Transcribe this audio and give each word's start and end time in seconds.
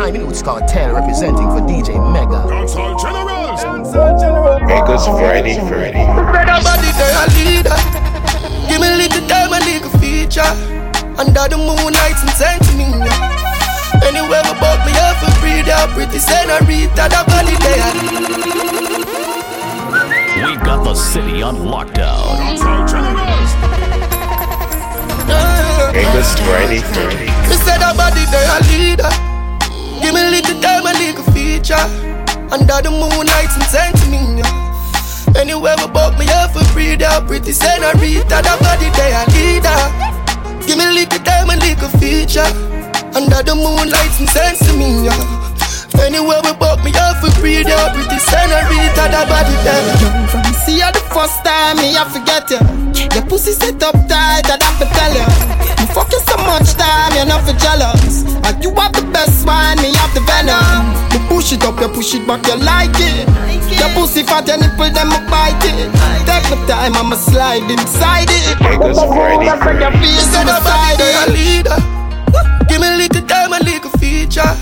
time 0.00 0.16
in 0.16 0.24
it's 0.30 0.40
cartel 0.40 0.94
representing 0.94 1.48
for 1.52 1.60
DJ 1.68 1.92
Mega. 2.12 2.40
Dancehall 2.48 2.96
Generals. 2.96 3.60
Dancehall 3.60 4.16
Generals. 4.16 4.60
Vegas 4.64 5.04
Friday, 5.04 5.56
Friday. 5.68 6.04
Nobody 6.48 6.88
there 6.96 7.16
a 7.20 7.24
leader. 7.36 7.76
Give 8.64 8.80
me 8.80 8.88
a 8.88 8.96
little 8.96 9.24
time, 9.28 9.52
a 9.52 9.60
little 9.60 9.92
feature. 10.00 10.52
Under 11.20 11.44
the 11.52 11.58
moonlight 11.60 12.16
and 12.16 12.32
send 12.32 12.64
to 12.64 12.72
me. 12.80 12.88
Anywhere 14.00 14.40
about 14.48 14.80
me, 14.88 14.92
have 14.96 15.20
a 15.20 15.28
breathe 15.44 15.68
out 15.68 15.92
pretty 15.92 16.16
senorita. 16.16 17.04
The 17.12 17.20
body 17.28 17.56
there. 17.60 17.92
We 20.48 20.56
got 20.64 20.80
the 20.82 20.94
city 20.94 21.42
on 21.42 21.56
lockdown. 21.68 22.40
Dancehall 22.40 22.88
Generals. 22.88 23.52
Vegas 25.92 26.32
Friday, 26.40 26.80
Friday. 26.88 27.28
Me 27.52 27.56
said 27.60 27.84
a 27.84 27.92
body 27.92 28.24
there 28.32 28.48
a 28.48 28.60
leader. 28.72 29.29
Give 30.10 30.18
me 30.18 30.26
a 30.26 30.42
little 30.42 30.60
time, 30.60 30.82
a 30.82 30.92
little 30.98 31.22
feature. 31.30 31.86
Under 32.50 32.82
the 32.82 32.90
moonlight 32.90 33.46
and 33.54 33.62
send 33.70 33.94
to 33.94 34.10
me. 34.10 34.42
Anywhere 35.38 35.78
about 35.78 36.18
me, 36.18 36.26
have 36.26 36.50
a 36.50 36.66
breathe 36.74 37.02
out 37.02 37.28
pretty 37.28 37.52
senorita. 37.52 38.42
The 38.42 38.58
body 38.58 38.90
there 38.98 39.14
a 39.14 39.22
leader. 39.30 40.66
Give 40.66 40.78
me 40.78 40.90
a 40.90 40.90
little 40.90 41.22
time, 41.22 41.50
a 41.50 41.54
little 41.62 41.86
feature. 42.02 42.42
Under 43.14 43.38
the 43.38 43.54
moonlight 43.54 44.10
and 44.18 44.28
send 44.34 44.58
to 44.66 44.74
me. 44.74 45.06
Anywhere 46.02 46.42
we 46.42 46.58
buck 46.58 46.82
me 46.82 46.90
we 47.22 47.30
breathe 47.38 47.70
out 47.70 47.94
pretty 47.94 48.18
senorita, 48.18 49.14
that 49.14 49.30
body 49.30 49.54
there. 49.62 49.84
Young 50.02 50.26
from 50.26 50.42
see 50.66 50.82
you 50.82 50.90
the 50.90 51.02
first 51.14 51.38
time, 51.46 51.76
me 51.78 51.94
I 51.94 52.02
forget 52.10 52.50
you. 52.50 52.58
Your 53.14 53.22
pussy 53.30 53.52
set 53.52 53.82
up 53.84 53.94
tight, 54.08 54.48
I'd 54.48 54.58
have 54.58 54.78
to 54.82 54.86
tell 54.90 55.12
you. 55.14 55.26
Me 55.78 55.86
you 55.86 56.20
so 56.26 56.36
much 56.48 56.74
time, 56.74 57.14
you're 57.14 57.26
not 57.26 57.44
for 57.46 57.54
jealous. 57.60 58.24
And 58.48 58.64
you 58.64 58.74
have 58.74 58.89
venom. 60.40 60.84
Me 61.12 61.18
push 61.28 61.52
it 61.52 61.64
up, 61.64 61.78
you 61.80 61.88
push 61.88 62.14
it 62.14 62.26
back, 62.26 62.46
you 62.46 62.56
like 62.56 62.94
it. 62.96 63.28
Your 63.76 63.88
pussy 63.94 64.22
fat, 64.22 64.46
your 64.48 64.58
nipple, 64.58 64.90
them 64.90 65.12
I 65.12 65.20
bite 65.28 65.64
it. 65.68 65.90
Take 66.24 66.48
my 66.50 66.56
time, 66.66 66.96
I'ma 66.96 67.16
slide 67.16 67.68
inside 67.68 68.28
it. 68.30 68.56
Vegas 68.58 68.98
Friday, 68.98 69.52
Friday. 69.60 69.90
You 70.00 70.24
said 70.32 70.44
nobody 70.44 70.96
they 70.96 71.12
a 71.14 71.24
leader. 71.30 71.78
Give 72.68 72.80
me 72.80 72.88
a 72.88 72.96
little 72.96 73.24
time, 73.26 73.52
a 73.52 73.60
little 73.60 73.90
feature. 74.00 74.52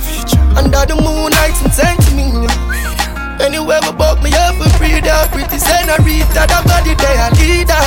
Under 0.59 0.83
the 0.87 0.97
moonlight 0.99 1.57
and 1.63 1.73
send 1.73 1.99
to 2.03 2.11
me. 2.15 2.47
Anywhere 3.39 3.79
we 3.87 3.93
buck 3.95 4.19
me 4.23 4.35
up 4.35 4.59
and 4.59 4.73
breathe 4.79 5.07
out 5.07 5.31
pretty 5.31 5.59
senorita. 5.59 6.43
That 6.47 6.63
body 6.67 6.95
they 6.99 7.17
a 7.17 7.29
leader. 7.39 7.85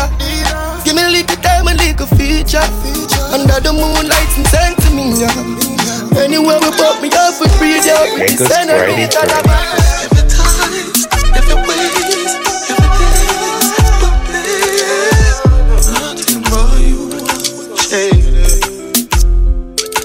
Uh. 0.48 0.80
Give 0.84 0.96
me 0.96 1.04
a 1.04 1.10
little 1.10 1.38
time, 1.44 1.68
a 1.68 1.74
little 1.76 2.08
feature. 2.16 2.64
Under 3.36 3.60
the 3.60 3.74
moonlight 3.74 4.32
and 4.38 4.48
send 4.48 4.76
to 4.80 4.90
me. 4.96 5.81
Anywhere 6.18 6.60
we 6.60 6.70
buck 6.78 7.02
me 7.02 7.10
up 7.14 7.42
and 7.42 7.52
breathe 7.58 7.88
out 7.88 8.08
pretty 8.16 8.36
Vegas 8.36 8.48
Friday, 8.48 8.68
senorita. 8.68 9.22
That 9.28 9.44
Friday. 9.44 9.48
body. 9.48 9.82
Every 10.06 10.24
time, 10.28 10.74
every 11.36 11.56
ways, 11.68 11.92
every 12.72 12.90
days, 13.00 13.76
but 14.02 14.16
babe, 14.28 15.40
nothing 15.96 16.42
but 16.52 16.76
you 16.84 17.00
change. 17.78 18.28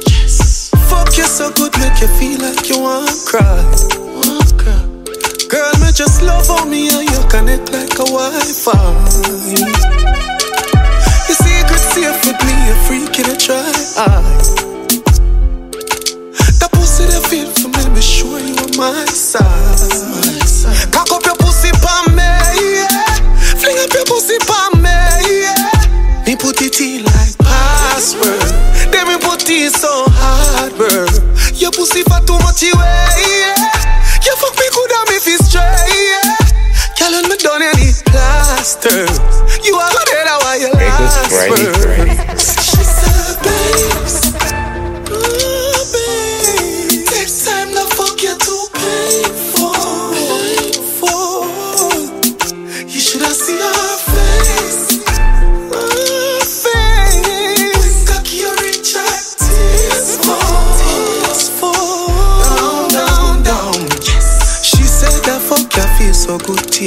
Yes. 0.09 0.71
Fuck 0.89 1.11
you 1.17 1.25
so 1.25 1.51
good, 1.53 1.73
make 1.79 1.99
you 2.01 2.09
feel 2.19 2.39
like 2.41 2.69
you 2.69 2.79
want 2.81 3.11
cry. 3.27 3.63
Girl, 5.49 5.73
me 5.81 5.93
just 5.93 6.23
love 6.23 6.51
on 6.51 6.69
me 6.71 6.89
and 6.89 7.09
you 7.09 7.21
connect 7.29 7.73
like 7.73 7.95
a 7.95 8.05
Wi-Fi. 8.05 8.75
Your 11.29 11.37
secret 11.39 11.79
safe 11.79 12.27
with 12.27 12.41
me, 12.45 12.55
a 12.71 12.75
freak 12.87 13.19
in 13.19 13.27
a 13.31 13.37
try. 13.37 14.66
My 18.77 19.05
side. 19.07 19.43
Cock 20.93 21.11
up 21.11 21.25
your 21.25 21.37
pussy 21.37 21.71
pa 21.81 22.05
me, 22.13 22.23
yeah. 22.23 23.17
Fling 23.57 23.79
up 23.79 23.93
your 23.93 24.05
pussy 24.05 24.39
pa 24.45 24.71
me, 24.77 24.93
yeah. 25.41 26.25
Me 26.27 26.37
put 26.37 26.61
it 26.61 26.81
in 26.81 27.05
like 27.05 27.39
password. 27.39 28.53
Then 28.93 29.09
me 29.09 29.17
put 29.19 29.49
it 29.49 29.73
so 29.73 30.05
hard, 30.09 30.77
bro. 30.77 31.07
Your 31.57 31.73
pussy 31.73 32.03
for 32.05 32.21
too 32.29 32.39
much 32.45 32.63
away, 32.63 33.17
yeah. 33.17 33.57
You 34.25 34.37
fuck 34.37 34.55
me 34.61 34.69
good 34.73 34.93
and 34.93 35.09
me 35.09 35.19
feel 35.25 35.41
straight, 35.41 35.65
yeah. 35.65 36.37
Girl, 37.01 37.23
me 37.29 37.37
done, 37.37 37.65
need 37.81 37.97
plaster. 38.13 39.09
You 39.65 39.77
are 39.77 39.91
good 39.91 40.09
at 40.13 40.39
why 40.45 40.57
you 40.61 40.71
last, 40.73 41.31
bro. 41.31 41.76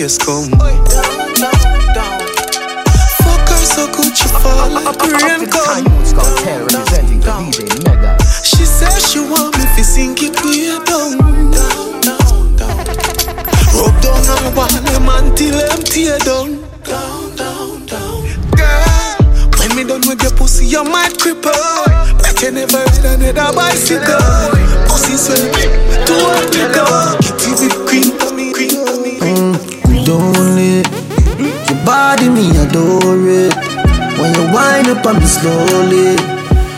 Tears 0.09 0.17
come. 0.17 0.49
Down, 0.49 0.85
down, 1.35 1.93
down. 1.93 2.19
Fuck 3.21 3.49
her 3.49 3.61
so 3.61 3.85
good. 3.93 4.17
She 4.17 4.27
fall 4.41 4.69
like 4.69 4.97
rain 5.05 5.45
come. 5.45 5.85
Time 5.85 6.01
it's 6.01 6.13
cartel 6.13 6.65
representing 6.65 7.21
for 7.21 7.61
DJ 7.61 7.83
Mega. 7.85 8.17
She 8.43 8.65
says 8.65 9.11
she 9.11 9.19
want 9.19 9.55
me 9.57 9.65
to 9.65 9.83
sink 9.83 10.23
it 10.23 10.33
way 10.41 10.73
down, 10.85 11.17
down, 11.53 12.01
down, 12.01 12.55
down. 12.55 12.77
Rub 13.77 13.93
down 14.01 14.23
them 14.85 15.09
until 15.09 15.57
them 15.57 15.83
tear 15.83 16.17
down, 16.19 16.57
down, 16.83 17.35
down, 17.35 17.85
down. 17.85 18.25
Girl, 18.57 19.17
when 19.59 19.75
me 19.75 19.83
done 19.83 20.01
with 20.07 20.23
your 20.23 20.31
pussy, 20.31 20.65
you 20.65 20.83
might 20.83 21.13
cripple. 21.21 21.53
Like 22.23 22.41
you 22.41 22.49
never 22.49 22.77
ride 22.77 23.05
another 23.05 23.53
bicycle. 23.53 24.17
Pussy 24.89 25.17
swell, 25.17 25.53
too 26.07 26.17
hard 26.17 26.51
to 26.53 26.65
go. 26.73 26.85
Kitty 27.21 27.51
with 27.61 27.77
cream 27.85 28.09
for 28.09 28.09
cream 28.09 28.09
for 28.09 28.15
me. 28.15 28.18
Don't 30.09 30.57
it. 30.57 30.89
Your 31.69 31.85
body, 31.85 32.29
me 32.29 32.49
adore 32.57 33.29
it. 33.29 33.53
When 34.17 34.33
you 34.33 34.51
wind 34.51 34.87
up 34.87 35.05
on 35.05 35.19
me 35.19 35.25
slowly, 35.27 36.17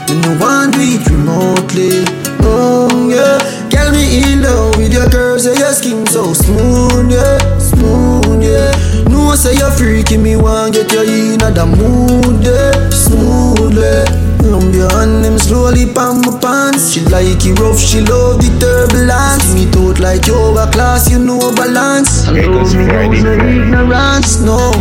you 0.10 0.16
know 0.20 0.36
one 0.38 0.72
it 0.76 1.08
remotely. 1.08 2.04
Oh 2.44 3.08
yeah, 3.10 3.40
get 3.70 3.94
me 3.94 4.34
in 4.34 4.42
love 4.42 4.76
with 4.76 4.92
your 4.92 5.10
curves 5.10 5.46
and 5.46 5.58
your 5.58 5.72
skin 5.72 6.06
so 6.08 6.34
smooth, 6.34 7.10
yeah, 7.10 7.58
smooth, 7.58 8.44
yeah. 8.44 9.08
No 9.08 9.34
say 9.36 9.56
you're 9.56 9.72
freaking 9.72 10.24
me, 10.24 10.36
want 10.36 10.74
get 10.74 10.92
you 10.92 11.32
in 11.32 11.40
the 11.40 11.66
mood, 11.66 12.44
yeah, 12.44 12.90
smoothly. 12.90 14.31
Lump 14.44 14.74
your 14.74 14.90
hand 14.92 15.24
them 15.24 15.38
slowly 15.38 15.86
pan 15.94 16.22
my 16.22 16.38
pants. 16.42 16.92
She 16.92 17.02
like 17.06 17.46
it 17.46 17.60
rough, 17.60 17.80
she 17.80 18.02
love 18.02 18.40
the 18.42 18.50
turbulence. 18.60 19.54
Me 19.54 19.68
out 19.80 20.00
like 20.00 20.26
yoga 20.28 20.70
class, 20.72 21.10
you 21.10 21.20
know 21.20 21.54
balance. 21.56 22.28
I 22.28 22.42
love 22.46 22.74
me 22.76 22.86
no 22.86 22.94
Friday. 22.94 23.62
ignorance, 23.62 24.42
no. 24.42 24.72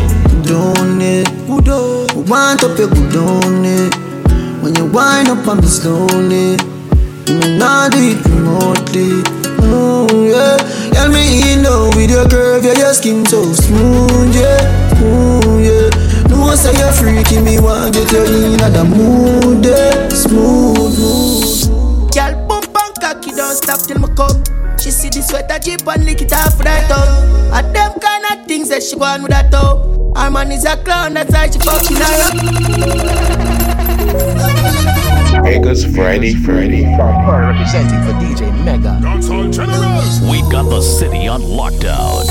Don't 0.42 1.00
it, 1.00 1.28
we 1.46 2.22
want 2.22 2.64
up 2.64 2.78
your 2.78 2.88
good 2.88 3.16
on 3.16 3.64
it. 3.64 3.94
When 4.62 4.74
you 4.74 4.86
wind 4.86 5.28
up 5.28 5.46
on 5.46 5.60
me 5.60 5.66
slowly, 5.66 6.56
you 7.26 7.34
may 7.38 7.58
not 7.58 7.92
do 7.92 7.98
it 7.98 8.24
remotely. 8.26 9.22
Oh 9.62 10.08
yeah, 10.26 10.56
get 10.90 11.10
me 11.10 11.52
in 11.52 11.62
love 11.62 11.94
with 11.94 12.10
your 12.10 12.28
curve, 12.28 12.64
yeah, 12.64 12.78
your 12.78 12.94
skin 12.94 13.24
so 13.26 13.52
smooth, 13.52 14.34
yeah. 14.34 14.90
Yeah, 15.00 15.39
no 16.50 16.56
say 16.56 16.74
you're 16.78 16.90
freaking 16.90 17.44
me, 17.44 17.60
want 17.60 17.94
get 17.94 18.10
you 18.10 18.24
in 18.24 18.58
the 18.58 18.84
mood, 18.84 19.64
yeah. 19.64 20.08
Smooth, 20.08 20.94
smooth. 20.94 22.12
Girl, 22.12 22.34
bump 22.48 22.66
and 22.66 22.94
cocky, 23.00 23.30
don't 23.30 23.54
stop 23.54 23.80
till 23.86 24.00
me 24.00 24.08
come. 24.16 24.42
She 24.78 24.90
see 24.90 25.10
the 25.10 25.22
sweater 25.22 25.58
jeep 25.60 25.86
and 25.86 26.04
lick 26.04 26.22
it 26.22 26.32
off 26.32 26.58
right 26.58 26.84
tongue. 26.88 27.54
And 27.54 27.74
them 27.74 27.92
kind 28.00 28.24
of 28.32 28.46
things 28.46 28.68
that 28.70 28.82
she 28.82 28.96
want 28.96 29.22
with 29.22 29.30
that 29.30 29.52
toe. 29.52 30.12
Her 30.16 30.30
man 30.30 30.50
is 30.50 30.64
a 30.64 30.76
clown, 30.82 31.14
that's 31.14 31.32
why 31.32 31.50
she 31.50 31.58
fucking 31.60 32.02
around. 32.02 32.34
Vegas 35.44 35.84
Friday, 35.94 36.34
Friday. 36.34 36.82
Friday. 36.96 37.46
Representing 37.46 38.02
for 38.02 38.12
DJ 38.18 38.50
Mega. 38.64 38.98
Dancehall 39.00 39.52
Generals. 39.52 40.20
We 40.22 40.42
got 40.50 40.68
the 40.68 40.80
city 40.80 41.28
on 41.28 41.42
lockdown. 41.42 42.26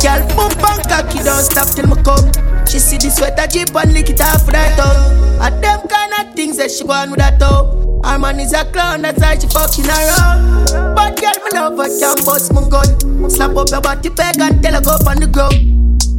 Girl, 0.00 0.26
bump 0.36 0.56
and 0.56 0.88
cocky, 0.88 1.18
don't 1.22 1.44
stop 1.44 1.68
till 1.68 1.86
me 1.86 2.02
come. 2.02 2.53
She 2.68 2.78
see 2.78 2.98
the 2.98 3.10
sweater 3.10 3.46
jeep 3.46 3.74
and 3.74 3.92
lick 3.92 4.10
it 4.10 4.20
off 4.20 4.48
right 4.48 4.74
tongue. 4.76 5.40
And 5.40 5.62
them 5.62 5.80
kind 5.88 6.12
of 6.20 6.34
things 6.34 6.56
that 6.56 6.70
she 6.70 6.84
want 6.84 7.10
with 7.10 7.20
that 7.20 7.38
toe. 7.38 8.00
Her 8.04 8.18
man 8.18 8.40
is 8.40 8.52
a 8.52 8.64
clown, 8.66 9.02
that's 9.02 9.20
why 9.20 9.38
she 9.38 9.48
fucking 9.48 9.86
around. 9.86 10.94
But 10.94 11.20
girl, 11.20 11.38
me 11.44 11.50
love 11.54 11.78
her, 11.78 11.88
can 11.98 12.24
bust 12.24 12.52
my 12.52 12.68
gun. 12.68 13.30
Slap 13.30 13.56
up 13.56 13.68
your 13.70 13.80
body 13.80 14.08
bag 14.10 14.40
and 14.40 14.62
tell 14.62 14.74
her 14.74 14.80
go 14.80 14.92
up 14.92 15.06
on 15.06 15.20
the 15.20 15.26
ground. 15.26 15.54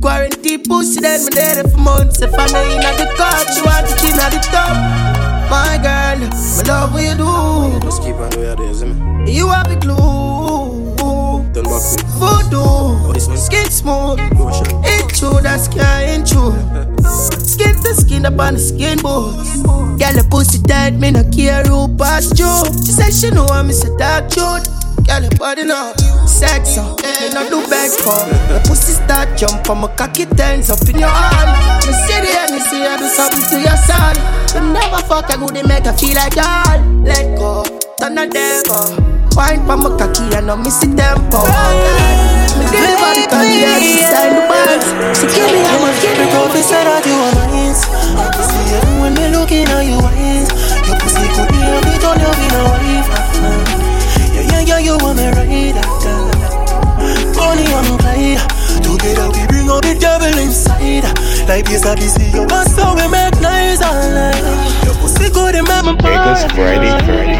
Quarantine 0.02 0.64
pussy, 0.64 1.02
then 1.02 1.26
me 1.26 1.32
there 1.32 1.64
for 1.64 1.78
months. 1.78 2.22
If 2.22 2.34
I'm 2.34 2.50
in 2.56 2.82
the 2.82 3.08
car, 3.18 3.40
she 3.54 3.62
want 3.62 3.90
it 3.90 4.04
in 4.04 4.18
the 4.18 4.42
top. 4.52 5.26
My 5.50 5.78
girl, 5.82 6.20
Me 6.20 6.64
love 6.68 6.94
what 6.94 7.04
you 7.04 7.16
do. 7.16 7.80
Just 7.86 8.02
keep 8.02 8.16
on 8.16 8.30
the 8.32 8.40
way 8.40 8.52
I 8.52 8.56
do, 8.56 8.86
me? 8.86 9.32
You 9.32 9.50
have 9.50 9.70
the 9.70 9.76
glue. 9.78 10.35
Back 11.76 11.84
quick. 11.92 12.06
Voodoo. 12.16 13.14
this 13.14 13.28
one? 13.28 13.38
Skin 13.38 13.70
smooth. 13.70 14.20
True, 15.16 15.40
that's 15.42 15.68
ain't 15.76 16.28
true. 16.28 16.52
Skin 17.44 17.76
to 17.84 17.96
skin 17.96 18.26
up 18.26 18.40
on 18.40 18.56
the 18.56 18.60
skin 18.60 19.00
boots. 19.00 19.64
Girl, 19.64 20.16
the 20.16 20.28
pussy 20.30 20.62
tight, 20.64 20.94
me 20.96 21.12
no 21.12 21.24
care 21.32 21.64
who 21.64 21.88
pass 21.96 22.38
you. 22.40 22.52
She 22.84 22.92
said 22.92 23.12
she 23.12 23.32
know 23.32 23.46
I'm 23.48 23.70
a 23.70 23.98
dark 23.98 24.30
truth. 24.30 24.68
Girl, 25.08 25.22
your 25.22 25.32
body 25.40 25.64
now 25.64 25.94
sex 26.28 26.78
up. 26.78 27.00
Me 27.00 27.32
no 27.32 27.48
do 27.50 27.64
beg 27.68 27.92
for. 27.92 28.24
The 28.52 28.60
pussy 28.68 28.92
start 28.92 29.38
jump 29.38 29.70
on 29.70 29.80
my 29.80 29.88
cocky 29.96 30.26
turns 30.26 30.70
up 30.70 30.84
in 30.88 31.00
your 31.00 31.08
hand. 31.08 31.52
Me 31.88 31.92
see 31.92 32.20
the 32.20 32.60
see 32.60 32.84
I 32.84 32.96
do 33.00 33.08
something 33.08 33.44
to 33.52 33.58
your 33.64 33.80
son. 33.88 34.16
You 34.52 34.74
never 34.74 35.04
fuck 35.08 35.30
a 35.32 35.38
good, 35.38 35.68
make 35.68 35.86
her 35.86 35.94
feel 35.96 36.16
like 36.16 36.36
all. 36.36 36.80
Let 37.04 37.38
go, 37.38 37.64
turn 38.00 38.18
a 38.18 38.28
devil. 38.28 39.15
Wine 39.36 39.68
pa 39.68 39.76
my 39.76 39.92
cocky 40.00 40.24
and 40.32 40.48
no 40.48 40.56
miss 40.56 40.80
the 40.80 40.88
tempo. 40.96 41.44
Me 42.56 42.64
deliver 42.72 43.12
the 43.20 43.28
candy 43.28 43.68
and 43.68 43.84
she 43.84 44.00
the 44.00 44.42
bags. 44.48 44.88
She 45.20 45.28
give 45.28 45.52
me 45.52 45.60
how 45.60 45.76
much, 45.84 46.00
give 46.00 46.16
me 46.16 46.24
how 46.32 46.48
much. 46.48 46.56
prophet 46.56 46.64
said 46.64 46.88
that 46.88 47.04
you 47.04 47.20
are 47.20 47.36
mine. 47.36 47.76
I 48.16 48.32
can 48.32 48.46
see 48.48 48.80
it 48.80 48.84
when 49.04 49.12
me 49.12 49.28
looking 49.36 49.68
at 49.68 49.84
your 49.84 50.00
eyes. 50.08 50.48
Your 50.88 50.96
pussy 51.04 51.28
could 51.36 51.52
be 51.52 51.60
a 51.60 51.76
bit 51.84 52.04
on 52.08 52.16
your 52.16 52.32
be 52.32 52.48
no 52.48 52.64
wife. 52.64 53.12
Ah, 53.12 53.44
ah. 53.44 53.60
Yeah, 54.32 54.48
yeah, 54.56 54.62
yeah, 54.72 54.80
you 54.80 54.96
want 55.04 55.20
me 55.20 55.28
right. 55.28 55.76
Bonnie 57.36 57.68
and 57.76 57.92
Clyde. 58.00 58.40
Together 58.88 59.28
we 59.36 59.44
bring 59.52 59.68
out 59.68 59.84
the 59.84 60.00
devil 60.00 60.32
inside. 60.40 61.12
Like 61.52 61.68
yes, 61.68 61.84
I 61.84 62.00
see 62.00 62.32
you, 62.32 62.48
but 62.48 62.72
we 62.72 63.04
make 63.12 63.36
nice 63.44 63.84
all 63.84 64.00
night. 64.16 64.40
Your 64.88 64.96
pussy 65.04 65.28
good, 65.28 65.60
it 65.60 65.68
make 65.68 65.84
me 65.84 65.92
Niggas 66.00 66.48
burn. 66.48 66.56
Friday, 66.56 66.96
Friday. 67.04 67.35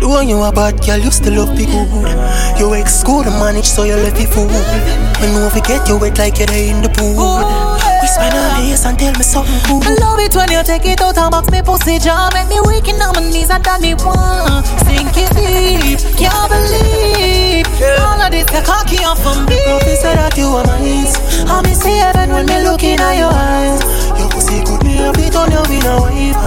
When 0.00 0.28
you 0.28 0.42
a 0.42 0.50
bad 0.50 0.80
girl, 0.84 0.98
you 0.98 1.10
still 1.10 1.44
love 1.44 1.56
be 1.56 1.66
good. 1.66 1.88
You 2.58 2.74
ex 2.74 3.00
school 3.00 3.22
to 3.22 3.30
manage, 3.30 3.66
so 3.66 3.84
you 3.84 3.94
left 3.94 4.20
it 4.20 4.28
fool. 4.28 4.48
When 4.48 5.30
you 5.32 5.50
forget 5.50 5.86
you 5.88 5.98
wet 5.98 6.18
like 6.18 6.38
you're 6.38 6.50
in 6.50 6.82
the 6.82 6.88
pool. 6.88 7.16
Whisper 8.00 8.32
on 8.32 8.64
this 8.64 8.84
and 8.86 8.98
tell 8.98 9.12
me 9.12 9.22
something 9.22 9.60
cool. 9.68 9.84
I 9.84 9.94
love 10.00 10.18
it 10.20 10.34
when 10.34 10.50
you 10.50 10.62
take 10.64 10.86
it 10.86 11.00
out 11.00 11.18
and 11.18 11.30
box 11.30 11.50
me 11.52 11.60
pussy 11.60 11.98
jaw 11.98 12.30
Make 12.32 12.48
me 12.48 12.58
weak 12.64 12.88
in 12.88 12.96
on 12.96 13.12
my 13.12 13.20
knees 13.20 13.50
and 13.50 13.62
that 13.62 13.80
me 13.80 13.92
want 13.92 14.64
Sink 14.88 15.12
it 15.20 15.28
deep, 15.36 16.00
can't 16.16 16.48
believe 16.48 17.68
All 18.00 18.24
of 18.24 18.32
this 18.32 18.48
the 18.48 18.64
cocky 18.64 19.04
off 19.04 19.20
from 19.20 19.44
me 19.44 19.60
said 20.00 20.16
that 20.16 20.32
you 20.32 20.48
are 20.48 20.64
mine. 20.64 21.12
I 21.44 21.60
me 21.60 21.76
see 21.76 22.00
heaven 22.00 22.32
when 22.32 22.46
me 22.46 22.64
looking 22.64 22.96
at 22.96 23.20
your 23.20 23.28
eyes 23.36 23.84
Your 24.16 24.32
pussy 24.32 24.64
could 24.64 24.80
be 24.80 24.96
a 24.96 25.12
bit 25.12 25.36
on 25.36 25.52
your 25.52 25.68
no 25.84 26.08
wife. 26.08 26.40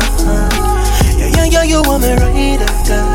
Yeah, 1.21 1.29
yeah, 1.37 1.45
yeah, 1.45 1.63
you 1.63 1.81
want 1.85 2.01
me 2.01 2.13
right. 2.17 2.33
Bonnie 2.83 3.12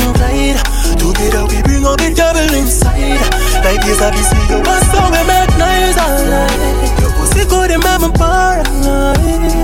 and 0.00 0.14
Clyde. 0.16 0.58
Together 0.98 1.44
we 1.46 1.62
bring 1.62 1.84
out 1.84 1.98
the 1.98 2.10
devil 2.14 2.54
inside. 2.54 3.20
Like 3.62 3.82
yes, 3.86 4.00
I 4.02 4.10
be 4.10 4.22
see 4.22 4.44
you, 4.50 4.60
but 4.62 4.80
so 4.90 5.00
we 5.12 5.20
make 5.28 5.52
nice 5.58 5.98
all 5.98 6.24
night. 6.26 6.90
Your 7.00 7.12
pussy 7.16 7.44
good, 7.46 7.70
it 7.70 7.80
make 7.80 8.00
me 8.02 8.10
paranoid. 8.18 9.54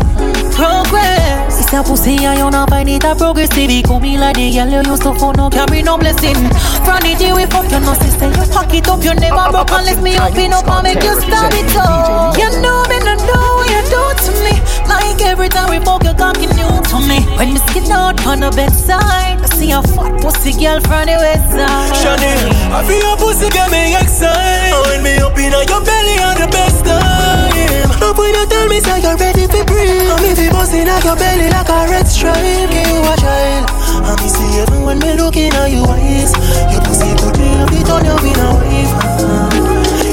Progress 0.61 1.59
It's 1.59 1.73
a 1.73 1.82
pussy 1.82 2.21
and 2.21 2.37
you 2.38 2.50
not 2.50 2.69
find 2.69 2.88
it 2.88 3.03
a 3.03 3.15
progressive 3.17 3.71
You 3.71 3.82
come 3.82 4.05
in 4.05 4.21
like 4.21 4.37
the 4.37 4.53
girl 4.53 4.69
you 4.69 4.82
used 4.85 5.03
to 5.09 5.15
phone 5.15 5.37
no 5.37 5.49
carry 5.49 5.81
no 5.82 5.97
blessing 5.97 6.37
From 6.85 7.00
the 7.00 7.17
day 7.17 7.33
we 7.33 7.47
fuck 7.49 7.65
you 7.73 7.81
no 7.81 7.94
sister 7.97 8.29
You 8.29 8.44
pack 8.53 8.69
it 8.75 8.87
up 8.88 9.00
you 9.00 9.15
never 9.17 9.49
broke 9.49 9.73
and 9.73 9.87
lift 9.87 10.03
me 10.03 10.17
up 10.17 10.37
in 10.37 10.53
up 10.53 10.69
and 10.69 10.85
make 10.85 11.00
you 11.00 11.17
stab 11.17 11.49
it 11.56 11.73
up 11.81 12.37
You 12.37 12.50
know 12.61 12.85
me 12.93 12.99
no 13.00 13.15
know 13.25 13.47
what 13.56 13.73
you 13.73 13.81
do 13.88 14.03
to 14.21 14.33
me 14.44 14.53
Like 14.85 15.17
every 15.25 15.49
time 15.49 15.71
we 15.73 15.81
fuck 15.81 16.00
you 16.21 16.27
cocky 16.27 16.47
new 16.53 16.69
to 16.85 17.01
me 17.09 17.25
When 17.37 17.55
me 17.55 17.61
skin 17.69 17.91
out 17.93 18.27
on 18.27 18.41
the 18.41 18.51
bedside 18.51 19.41
I 19.41 19.47
see 19.57 19.73
a 19.73 19.83
fat 19.83 20.21
pussy 20.21 20.53
girl 20.53 20.81
from 20.81 21.07
the 21.09 21.17
west 21.17 21.49
side 21.51 21.97
Chanel, 21.97 22.53
I 22.73 22.85
feel 22.85 23.01
your 23.01 23.17
pussy 23.17 23.49
get 23.49 23.71
me 23.71 23.97
excited. 23.97 24.77
When 24.85 25.03
me 25.03 25.17
up 25.17 25.37
in 25.39 25.53
your 25.53 25.81
belly 25.81 26.17
on 26.21 26.37
the 26.37 26.49
best 26.53 26.85
time. 26.85 27.91
Up 28.05 28.17
when 28.19 28.35
you 28.35 28.47
tell 28.47 28.69
me 28.69 28.81
say 28.81 29.01
you're 29.01 29.17
ready 29.17 29.47
for 29.49 29.65
breathe. 29.65 30.13
I'm 30.13 30.25
if 30.25 30.39
you 30.39 30.51
bust 30.51 30.75
in 30.75 30.87
your 30.87 31.17
belly 31.17 31.49
like 31.49 31.69
a 31.69 31.89
red 31.89 32.07
stripe. 32.07 32.37
Give 32.69 32.89
you 32.89 33.01
a 33.01 33.17
child. 33.17 33.65
I 34.05 34.13
me 34.21 34.29
see 34.29 34.61
even 34.61 34.85
when 34.85 34.99
me 35.01 35.17
looking 35.17 35.53
at 35.57 35.71
your 35.73 35.89
eyes. 35.89 36.33
Your 36.73 36.83
pussy 36.85 37.09
could 37.17 37.35
be 37.39 37.49
a 37.49 37.65
bit 37.71 37.89
on 37.89 38.05
your 38.05 38.21
be 38.21 38.33
no 38.37 38.61
wife. 38.61 38.93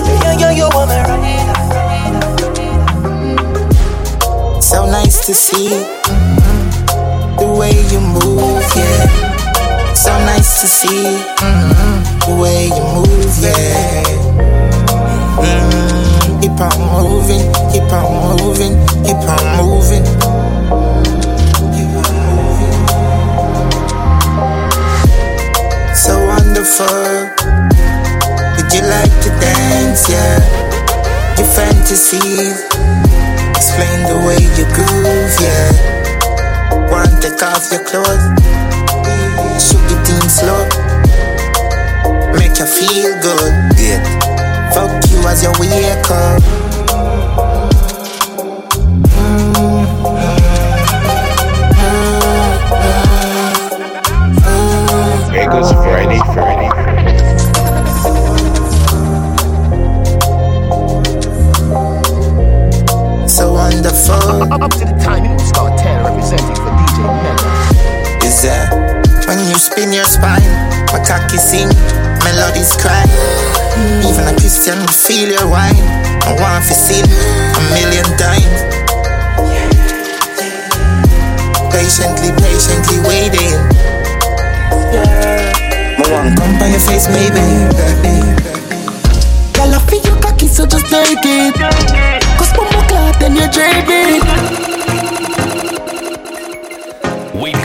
Yeah, 0.08 0.24
yeah, 0.24 0.40
yeah, 0.40 0.52
you 0.56 0.70
want 0.72 0.90
me 0.90 1.00
right. 1.04 1.28
So 4.62 4.86
nice 4.86 5.26
to 5.26 5.34
see 5.34 5.70
the 5.70 5.97
way 7.58 7.74
you 7.90 8.00
move, 8.00 8.64
yeah. 8.76 9.94
So 9.94 10.12
nice 10.30 10.62
to 10.62 10.68
see 10.68 11.04
the 12.28 12.38
way 12.40 12.68
you 12.68 12.84
move, 12.94 13.34
yeah. 13.42 14.04
Mm, 15.42 16.42
keep 16.42 16.60
on 16.62 16.78
moving, 16.94 17.46
keep 17.74 17.92
on 17.92 18.38
moving, 18.38 18.78
keep 19.04 19.18
on 19.18 19.44
moving. 19.58 20.06
Keep 21.74 21.92
on 21.98 22.18
moving. 22.30 22.78
So 25.96 26.14
wonderful. 26.28 27.18
Would 28.56 28.70
you 28.74 28.82
like 28.86 29.16
to 29.26 29.30
dance, 29.42 30.08
yeah? 30.10 30.38
Your 31.38 31.48
fantasies. 31.48 32.62
Explain 33.58 34.00
the 34.06 34.24
way 34.28 34.38
you 34.58 34.66
groove, 34.76 35.36
yeah. 35.42 35.97
Want 36.92 37.10
to 37.10 37.18
take 37.22 37.44
off 37.44 37.72
your 37.72 37.84
clothes, 37.84 38.24
shoot 39.62 39.84
the 39.90 39.96
thing 40.06 40.30
slow, 40.30 40.64
make 42.34 42.58
you 42.58 42.66
feel 42.66 43.14
good, 43.22 43.54
yeah. 43.78 44.02
Fuck 44.74 45.10
you 45.10 45.20
as 45.28 45.44
you 45.44 45.52
wake 45.60 46.10
up. 46.12 46.42
Niggas 55.32 55.72
Friday, 55.84 56.22
Friday. 56.34 56.88
So 63.28 63.54
wonderful 63.54 64.54
Up 64.54 64.72
to 64.72 64.80
the 64.80 65.00
time, 65.04 65.26
you 65.26 65.30
know, 65.30 65.38
Star 65.38 65.78
10 65.78 66.04
representing 66.06 66.56
for 66.56 66.56
DJ 66.56 66.56
Mega. 66.56 66.57
That 68.48 68.72
when 69.28 69.44
you 69.44 69.60
spin 69.60 69.92
your 69.92 70.08
spine, 70.08 70.48
my 70.96 71.04
cocky 71.04 71.36
sing, 71.36 71.68
melodies 72.24 72.72
cry. 72.80 73.04
Even 74.08 74.24
a 74.24 74.34
Christian 74.40 74.80
will 74.80 74.88
feel 74.88 75.28
your 75.28 75.48
wine. 75.52 75.76
I 76.24 76.32
want 76.40 76.64
to 76.64 76.74
sin 76.74 77.04
a 77.04 77.62
million 77.76 78.08
times. 78.16 78.60
Patiently, 81.76 82.32
patiently 82.40 83.04
waiting. 83.04 83.52
I 86.00 86.08
want 86.08 86.32
to 86.32 86.40
come 86.40 86.56
by 86.56 86.72
your 86.72 86.80
face, 86.88 87.12
maybe 87.12 87.44
baby. 87.76 88.16
Girl, 89.52 89.76
I 89.76 89.80
feel 89.92 90.04
your 90.08 90.20
cocky, 90.24 90.48
so 90.48 90.66
just 90.66 90.88
take 90.88 91.20
it. 91.20 91.54
Cause 92.40 92.56
more 92.56 92.72
clot 92.88 93.22
and 93.22 93.36
you're 93.36 93.52
dreaming. 93.52 94.77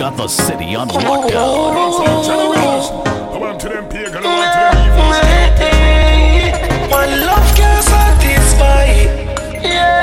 We've 0.03 0.11
got 0.11 0.17
the 0.17 0.27
city 0.27 0.75
on 0.75 0.91
oh, 0.91 0.95
oh, 0.97 0.99
lockdown. 0.99 1.33
Oh, 2.59 3.05
I 3.33 3.39
want 3.39 3.61
to 3.61 3.69
them 3.69 3.89
pagan, 3.89 4.17
I 4.17 4.27
want 4.27 4.51
to 4.51 4.59
them 4.59 4.83
evil. 4.83 5.15
One 6.91 7.13
love 7.21 7.55
can 7.55 7.83
satisfy. 7.87 8.85
Yeah. 9.63 10.03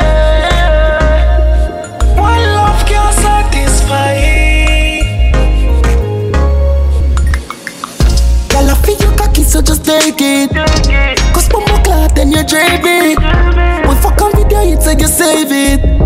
One 2.15 2.43
love 2.55 2.85
can 2.87 3.11
satisfy. 3.11 4.15
Girl, 8.47 8.69
I 8.69 8.75
feel 8.85 8.97
your 8.99 9.11
cocky, 9.17 9.43
so 9.43 9.61
just 9.61 9.83
take 9.83 10.21
it. 10.21 10.49
Cause 11.33 11.49
bumbo 11.49 11.77
clot 11.83 12.17
and 12.17 12.31
you're 12.31 12.45
dreaming. 12.45 13.17
We 13.85 13.95
fuck 13.99 14.21
on 14.21 14.31
video, 14.31 14.61
you 14.61 14.77
take 14.81 15.01
you 15.01 15.07
save 15.09 15.51
it. 15.51 15.98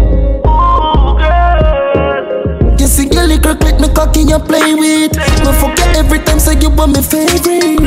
You 4.30 4.40
play 4.40 4.74
with. 4.74 5.14
Me 5.44 5.52
forget 5.60 5.96
every 5.96 6.20
time 6.20 6.40
say 6.40 6.56
you 6.60 6.70
were 6.70 6.88
my 6.88 7.02
favorite. 7.02 7.80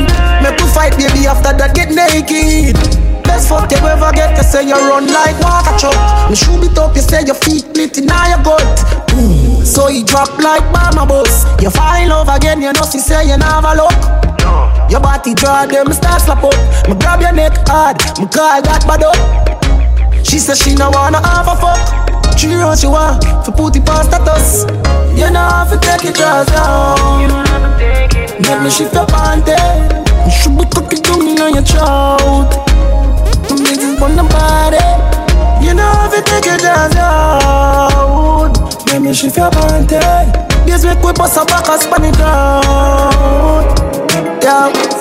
Make 0.43 0.57
we 0.59 0.67
fight, 0.73 0.93
baby. 0.97 1.27
After 1.27 1.53
that, 1.55 1.73
get 1.73 1.89
naked. 1.91 2.75
Best 3.23 3.49
fuck 3.49 3.69
you 3.71 3.77
ever 3.83 4.11
get. 4.13 4.37
You 4.37 4.43
say 4.43 4.63
you 4.63 4.75
run 4.75 5.07
like 5.07 5.37
water 5.39 5.75
truck. 5.77 5.97
Me 6.29 6.35
shoot 6.35 6.63
it 6.63 6.77
up. 6.77 6.95
You 6.95 7.01
say 7.01 7.25
your 7.25 7.35
feet 7.35 7.67
lit 7.75 7.97
in 7.97 8.07
your 8.07 8.41
gut. 8.43 8.63
Mm. 9.13 9.65
So 9.65 9.89
you 9.89 10.05
drop 10.05 10.31
like 10.39 10.63
mama 10.71 11.05
bus. 11.05 11.45
You 11.61 11.69
fall 11.69 12.07
love 12.07 12.29
again. 12.29 12.61
You 12.61 12.71
know 12.73 12.85
she 12.89 12.99
say 12.99 13.27
you 13.27 13.37
never 13.37 13.75
look. 13.75 13.95
Your 14.89 15.01
body 15.01 15.33
draw 15.33 15.65
them 15.65 15.91
start 15.91 16.21
slap 16.21 16.43
up. 16.43 16.55
Me 16.87 16.95
grab 16.95 17.19
your 17.19 17.33
neck 17.33 17.53
hard. 17.67 17.97
Me 18.19 18.25
call 18.27 18.61
that 18.61 18.85
bad 18.87 19.03
up. 19.03 19.17
She 20.25 20.39
said 20.39 20.57
she 20.57 20.75
no 20.75 20.89
wanna 20.89 21.19
have 21.19 21.47
a 21.47 21.55
fuck. 21.55 22.06
She 22.37 22.53
run 22.53 22.77
she 22.77 22.85
want 22.85 23.23
for 23.23 23.71
it 23.73 23.85
past 23.85 24.11
that 24.11 24.21
up. 24.29 24.37
take 25.81 26.05
it 26.05 26.15
just 26.15 26.53
down. 26.53 27.29
Make 28.45 28.61
me 28.61 28.69
shift 28.69 28.95
on 28.95 29.41
there. 29.41 30.05
You 30.23 30.31
should 30.31 30.55
be 30.55 30.63
cooking 30.69 31.01
to 31.01 31.17
me 31.17 31.33
on 31.41 31.55
your 31.55 31.63
throat. 31.63 32.53
Niggas 33.49 33.99
on 33.99 34.15
the 34.15 34.23
body. 34.29 34.77
You 35.65 35.73
know 35.73 35.91
if 36.05 36.13
you 36.13 36.23
take 36.29 36.45
it 36.45 36.61
just 36.61 36.93
down. 36.93 38.53
Make 38.85 39.01
me 39.01 39.13
shift 39.15 39.39
on 39.39 39.87
there. 39.87 40.47
This 40.65 40.85
week 40.85 41.01
we 41.03 41.13
bust 41.13 41.37
a 41.37 41.45
back 41.45 41.67
and 41.67 41.81
span 41.81 42.05
it 42.05 42.19
out. 42.21 43.65
Yeah. 44.43 44.97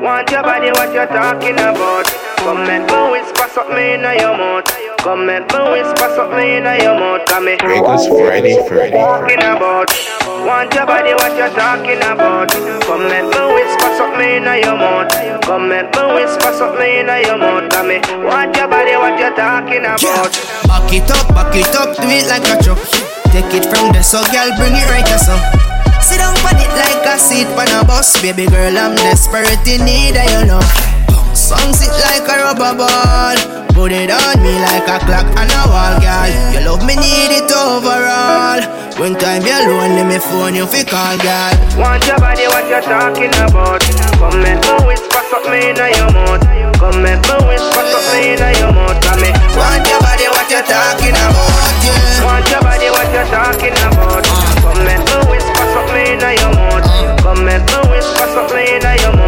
Want 0.00 0.30
your 0.30 0.42
body, 0.42 0.70
what 0.70 0.94
you're 0.94 1.06
talking 1.06 1.54
about? 1.54 2.19
Come 2.40 2.64
and 2.72 2.88
me 2.88 3.00
whisper 3.12 3.48
something 3.52 3.76
in 3.76 4.00
your 4.16 4.32
mouth. 4.32 4.64
Come 5.04 5.28
and 5.28 5.44
me 5.44 5.60
whisper 5.76 6.08
something 6.16 6.40
in 6.40 6.64
your 6.80 6.96
mouth. 6.96 7.28
Come 7.28 7.44
me. 7.44 7.56
Regals 7.60 8.08
Friday, 8.08 8.56
Friday, 8.66 8.96
Talking 8.96 9.44
about. 9.44 9.92
Want 10.40 10.72
your 10.72 10.86
body, 10.88 11.12
what 11.20 11.36
you 11.36 11.52
talking 11.52 12.00
about? 12.00 12.48
Come 12.88 13.12
and 13.12 13.28
me 13.28 13.42
whisper 13.52 13.90
something 13.92 14.40
in 14.40 14.48
your 14.64 14.72
mouth. 14.72 15.12
Come 15.44 15.68
and 15.68 15.92
me 15.92 16.02
whisper 16.16 16.52
something 16.56 17.04
in 17.04 17.12
your 17.28 17.36
mouth. 17.36 17.68
Come 17.68 17.92
me. 17.92 18.00
Want 18.24 18.56
your 18.56 18.68
body, 18.72 18.96
what 18.96 19.20
you 19.20 19.28
talking 19.36 19.84
about? 19.84 20.32
Back 20.64 20.88
it 20.96 21.10
up, 21.12 21.28
back 21.36 21.52
it 21.52 21.68
up, 21.76 21.92
do 22.00 22.08
it 22.08 22.24
like 22.24 22.48
a 22.48 22.56
truck. 22.64 22.80
Take 23.36 23.52
it 23.52 23.68
from 23.68 23.92
the 23.92 24.00
so 24.00 24.24
girl, 24.32 24.48
bring 24.56 24.72
it 24.72 24.88
right 24.88 25.04
to 25.12 25.18
some. 25.20 25.44
Sit 26.00 26.24
down 26.24 26.32
on 26.40 26.56
it 26.56 26.72
like 26.72 27.04
a 27.04 27.18
seat 27.20 27.46
on 27.52 27.68
a 27.68 27.84
bus, 27.84 28.16
baby 28.24 28.46
girl. 28.48 28.72
I'm 28.80 28.96
desperate 28.96 29.60
in 29.68 29.84
need 29.84 30.16
of 30.16 30.24
your 30.32 30.56
love. 30.56 30.99
Songs 31.34 31.80
it 31.82 31.94
like 32.04 32.26
a 32.28 32.36
rubber 32.42 32.74
ball. 32.76 33.36
Put 33.72 33.92
it 33.92 34.10
on 34.10 34.36
me 34.42 34.52
like 34.60 34.86
a 34.90 34.98
clock 35.06 35.26
on 35.38 35.48
a 35.48 35.62
wall, 35.70 35.94
girl. 36.02 36.30
You 36.52 36.60
love 36.66 36.82
me, 36.84 36.96
need 36.98 37.32
it 37.32 37.50
overall. 37.50 38.60
When 38.98 39.14
time 39.16 39.46
you're 39.46 39.64
lonely, 39.70 40.04
me 40.04 40.18
phone 40.18 40.54
you 40.54 40.66
fi 40.66 40.84
call, 40.84 41.16
girl. 41.22 41.54
Want 41.78 42.04
your 42.04 42.18
body, 42.18 42.44
what 42.50 42.66
you 42.68 42.82
talking 42.82 43.32
about? 43.40 43.80
Come 44.18 44.44
and 44.44 44.60
me 44.60 44.74
whisper 44.84 45.22
something 45.30 45.54
in 45.54 45.78
your 45.78 46.10
mouth. 46.12 46.42
Come 46.76 47.06
and 47.06 47.22
me 47.22 47.36
whisper 47.46 47.84
something 47.88 48.36
in 48.36 48.42
your 48.58 48.72
mouth. 48.74 48.98
Come 49.00 49.22
me. 49.22 49.30
Want 49.54 49.86
your 49.86 50.00
body, 50.02 50.26
what 50.34 50.50
you 50.50 50.60
talking 50.66 51.14
about? 51.14 51.80
Yeah. 51.80 52.26
Want 52.26 52.46
your 52.50 52.60
body, 52.60 52.90
what 52.90 53.08
you 53.14 53.24
talking 53.30 53.78
about? 53.86 54.26
Come 54.60 54.84
and 54.84 55.02
me 55.06 55.16
whisper 55.30 55.66
something 55.72 56.10
in 56.10 56.20
your 56.20 56.52
mouth. 56.58 56.84
Come 57.22 57.48
and 57.48 57.62
me 57.64 57.78
whisper 57.88 58.26
something 58.34 58.66
in 58.66 58.82
your 59.00 59.14
mouth. 59.14 59.19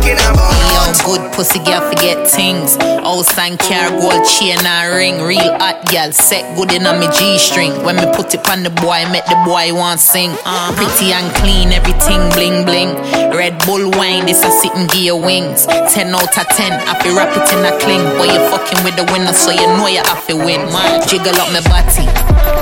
Talking 0.00 0.18
about? 0.32 0.50
Yo, 0.72 1.16
good 1.16 1.32
pussy 1.32 1.58
girl 1.60 1.80
forget 1.88 2.26
things. 2.26 2.76
House 2.76 3.36
and 3.38 3.58
car, 3.58 3.90
gold 3.90 4.24
chain 4.24 4.58
and 4.64 4.94
ring. 4.94 5.20
Real 5.20 5.58
hot 5.58 5.84
girl, 5.90 6.12
set 6.12 6.44
good 6.56 6.72
in 6.72 6.86
on 6.86 7.00
me 7.00 7.08
G 7.12 7.38
string. 7.38 7.72
When 7.84 7.96
me 7.96 8.06
put 8.14 8.34
it 8.34 8.48
on 8.48 8.62
the 8.62 8.70
boy, 8.70 9.04
make 9.12 9.24
the 9.26 9.40
boy 9.44 9.74
want 9.74 10.00
sing. 10.00 10.30
Pretty 10.76 11.12
and 11.12 11.28
clean, 11.36 11.72
everything 11.72 12.20
bling 12.32 12.64
bling. 12.64 12.94
Red 13.30 13.58
Bull 13.66 13.90
wine, 13.92 14.26
this 14.26 14.44
a 14.44 14.50
sitting 14.50 14.86
gear 14.88 15.16
wings. 15.16 15.66
10 15.66 16.14
out 16.14 16.36
of 16.38 16.46
10, 16.48 16.72
I 16.72 16.98
feel 17.02 17.16
wrap 17.16 17.34
it 17.36 17.46
in 17.52 17.64
a 17.64 17.72
cling. 17.80 18.04
Boy, 18.16 18.32
you 18.32 18.40
fucking 18.50 18.82
with 18.84 18.96
the 18.96 19.04
winner, 19.12 19.32
so 19.32 19.50
you 19.50 19.66
know 19.78 19.86
you 19.86 20.02
have 20.04 20.26
to 20.26 20.36
win. 20.36 20.60
Man, 20.72 21.06
jiggle 21.08 21.34
up 21.36 21.52
my 21.52 21.60
body. 21.68 22.06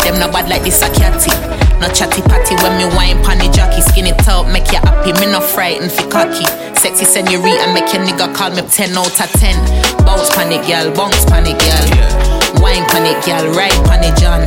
Them 0.04 0.18
no 0.18 0.30
bad 0.30 0.48
like 0.48 0.62
this 0.62 0.82
a 0.82 0.90
catty. 0.92 1.32
No 1.80 1.86
chatty 1.94 2.22
patty 2.22 2.54
when 2.62 2.74
me 2.78 2.86
wine 2.96 3.22
pan 3.22 3.38
the 3.38 3.46
jockey. 3.54 3.80
Skin 3.80 4.06
it 4.06 4.18
out, 4.28 4.50
make 4.50 4.70
you 4.72 4.78
happy. 4.82 5.12
Me 5.22 5.30
no 5.30 5.40
frightened 5.40 5.92
fi 5.92 6.04
cocky. 6.10 6.44
Sexy 6.78 7.04
senorita, 7.04 7.70
make 7.74 7.90
your 7.94 8.02
nigga 8.02 8.30
call 8.34 8.50
me 8.50 8.62
10 8.62 8.96
out 8.98 9.14
of 9.14 9.30
10. 9.38 9.54
Bounce 10.06 10.30
panic, 10.34 10.62
girl, 10.66 10.90
bounce 10.94 11.24
panic, 11.26 11.58
girl. 11.58 11.86
Wine 12.62 12.82
pan 12.90 13.06
it, 13.06 13.18
girl, 13.26 13.44
ride 13.54 13.74
pan 13.86 14.02
it, 14.02 14.14
John. 14.18 14.42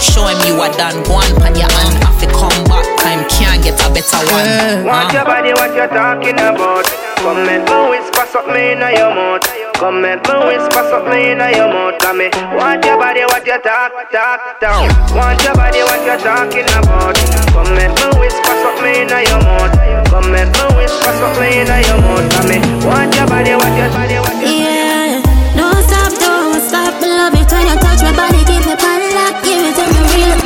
Show 0.00 0.26
him 0.26 0.40
you 0.48 0.60
are 0.60 0.72
done, 0.76 1.02
go 1.04 1.20
on 1.20 1.28
pan 1.40 1.54
your 1.56 1.68
hand. 1.68 1.96
Have 2.04 2.18
to 2.20 2.28
come 2.32 2.56
back, 2.64 2.86
time 3.04 3.24
can't 3.28 3.62
get 3.62 3.76
a 3.80 3.88
better 3.92 4.20
one. 4.32 4.84
Want 4.88 5.12
Huh? 5.12 5.16
your 5.16 5.24
body, 5.24 5.52
what 5.52 5.72
you 5.76 5.86
talking 5.88 6.36
about? 6.40 6.86
Come 7.20 7.36
and 7.48 7.64
me 7.64 7.76
whisper 7.92 8.24
something 8.32 8.56
in 8.56 8.80
your 8.96 9.12
mouth. 9.14 9.61
Come 9.82 10.06
and 10.06 10.22
me 10.22 10.34
whisper 10.46 10.86
something 10.94 11.34
in 11.34 11.42
your 11.58 11.66
mouth. 11.66 11.98
Come 11.98 12.18
me. 12.18 12.30
Want 12.54 12.86
your 12.86 12.94
body, 13.02 13.26
what 13.26 13.42
you 13.44 13.58
talk, 13.66 13.90
talk, 14.14 14.60
talk. 14.62 14.86
Want 15.10 15.42
your 15.42 15.58
body, 15.58 15.82
what 15.82 15.98
you 16.06 16.14
talking 16.22 16.70
about? 16.70 17.18
Come 17.50 17.74
and 17.74 17.90
me 17.90 18.06
whisper 18.22 18.54
something 18.62 18.94
in 18.94 19.10
your 19.10 19.42
mouth. 19.42 19.74
Come 20.06 20.38
and 20.38 20.54
me 20.54 20.62
whisper 20.78 21.10
something 21.18 21.66
in 21.66 21.66
your 21.66 21.98
mouth. 21.98 22.30
Come 22.30 22.46
me. 22.46 22.62
Want 22.86 23.10
your 23.10 23.26
body, 23.26 23.58
what 23.58 23.74
you 23.74 23.90
body, 23.90 24.22
what 24.22 24.38
you 24.38 24.54
Yeah, 24.54 25.18
don't 25.58 25.82
stop, 25.82 26.14
don't 26.14 26.62
stop. 26.62 26.94
I 27.02 27.06
love 27.18 27.34
it 27.34 27.50
when 27.50 27.66
you 27.66 27.74
touch 27.82 28.06
my 28.06 28.14
body, 28.14 28.38
keep 28.46 28.62
me 28.62 28.78
pan 28.78 29.02
lock, 29.18 29.34
give 29.42 29.66
it 29.66 29.74
to 29.82 29.82
me 29.90 29.98
real. 30.14 30.38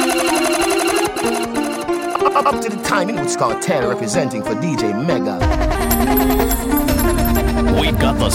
Up, 2.40 2.47
up 2.55 2.57
to 2.64 2.69
the 2.73 2.81
time 2.83 3.11
in 3.11 3.16
what's 3.16 3.37
called 3.37 3.61
10 3.61 3.87
representing 3.87 4.43
for 4.43 4.55
DJ 4.55 4.97
Mega. 5.07 5.37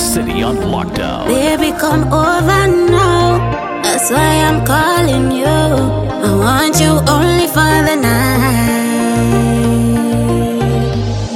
City 0.01 0.41
on 0.43 0.57
lockdown. 0.57 1.27
Baby, 1.27 1.71
come 1.79 2.03
over 2.11 2.67
now. 2.67 3.37
That's 3.83 4.09
why 4.09 4.41
I'm 4.47 4.65
calling 4.65 5.31
you. 5.31 5.45
I 5.45 6.35
want 6.35 6.79
you 6.81 6.99
only 7.07 7.47
for 7.47 7.73
the 7.87 7.95
night. 7.95 8.41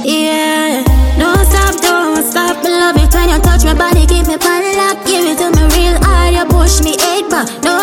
Yeah, 0.04 0.82
don't 1.16 1.46
stop, 1.46 1.74
don't 1.80 2.24
stop. 2.24 2.56
I 2.64 2.68
love 2.68 2.96
it 2.96 3.14
when 3.14 3.28
you 3.30 3.38
touch 3.40 3.64
my 3.64 3.74
body, 3.74 4.04
keep 4.06 4.26
me 4.26 4.36
pan 4.36 4.64
lock, 4.76 5.06
give 5.06 5.24
it 5.24 5.38
to 5.38 5.48
me 5.56 5.62
real 5.76 5.96
hard. 6.02 6.34
You 6.34 6.44
push 6.44 6.82
me 6.82 6.92
eight 7.12 7.30
back, 7.30 7.46
don't 7.62 7.75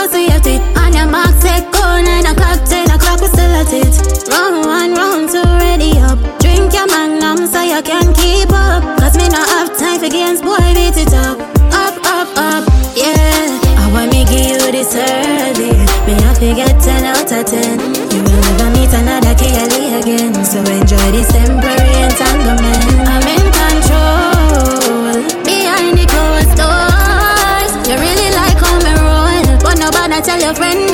nobody 30.53 30.92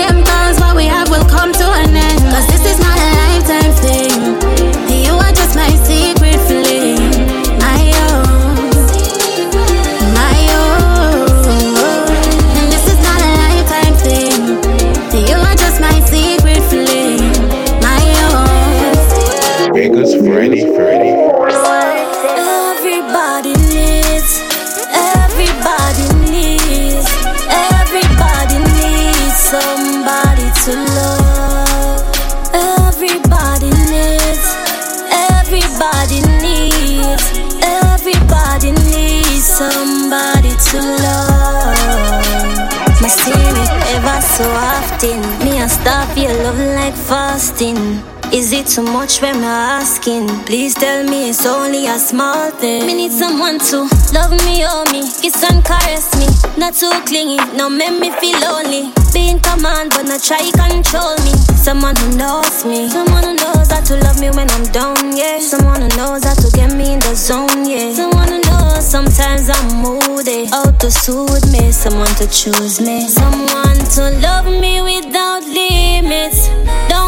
too 48.69 48.83
much 48.83 49.21
when 49.21 49.35
I'm 49.38 49.81
asking? 49.81 50.27
Please 50.45 50.75
tell 50.75 51.03
me 51.03 51.29
it's 51.29 51.45
only 51.45 51.88
a 51.88 51.97
small 51.97 52.51
thing. 52.51 52.85
Me 52.85 52.93
need 52.93 53.11
someone 53.11 53.57
to 53.73 53.89
love 54.13 54.31
me, 54.45 54.61
hold 54.61 54.91
me, 54.91 55.01
kiss 55.01 55.41
and 55.49 55.65
caress 55.65 56.13
me. 56.19 56.27
Not 56.55 56.75
too 56.75 56.91
clingy, 57.05 57.38
no 57.57 57.67
make 57.69 57.97
me 57.99 58.11
feel 58.21 58.38
lonely. 58.39 58.93
Be 59.11 59.29
in 59.29 59.39
command, 59.39 59.89
but 59.91 60.03
not 60.05 60.21
try 60.21 60.38
to 60.38 60.53
control 60.53 61.17
me. 61.25 61.33
Someone 61.57 61.95
who 61.95 62.17
knows 62.17 62.63
me, 62.63 62.89
someone 62.89 63.23
who 63.23 63.33
knows 63.33 63.71
how 63.71 63.81
to 63.81 63.95
love 64.05 64.19
me 64.21 64.29
when 64.29 64.49
I'm 64.51 64.65
down, 64.71 65.17
yeah. 65.17 65.39
Someone 65.39 65.81
who 65.81 65.89
knows 65.97 66.23
how 66.23 66.35
to 66.35 66.51
get 66.53 66.71
me 66.71 66.93
in 66.93 66.99
the 66.99 67.15
zone, 67.15 67.65
yeah. 67.65 67.93
Someone 67.93 68.27
who 68.27 68.41
knows 68.41 68.85
sometimes 68.85 69.49
I'm 69.49 69.81
moody, 69.81 70.45
how 70.45 70.69
to 70.69 70.91
soothe 70.91 71.49
me. 71.51 71.71
Someone 71.71 72.13
to 72.21 72.27
choose 72.29 72.79
me, 72.81 73.07
someone 73.07 73.79
to 73.97 74.13
love 74.21 74.45
me 74.45 74.81
without 74.81 75.41
limits. 75.41 76.49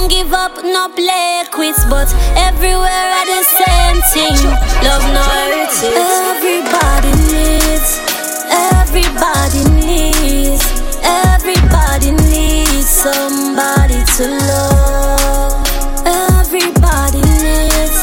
Don't 0.02 0.10
give 0.10 0.34
up, 0.34 0.56
no 0.64 0.90
play 0.96 1.44
quits, 1.52 1.86
but 1.86 2.12
everywhere 2.36 3.08
are 3.18 3.28
the 3.28 3.44
same 3.46 4.02
thing. 4.10 4.34
Love 4.82 5.06
no 5.14 5.22
hurts. 5.22 5.84
Everybody 5.84 7.12
needs, 7.30 8.02
everybody 8.50 9.62
needs, 9.86 10.66
everybody 11.04 12.14
needs 12.34 12.90
somebody 12.90 14.02
to 14.18 14.26
love. 14.50 15.68
Everybody 16.08 17.22
needs, 17.46 18.02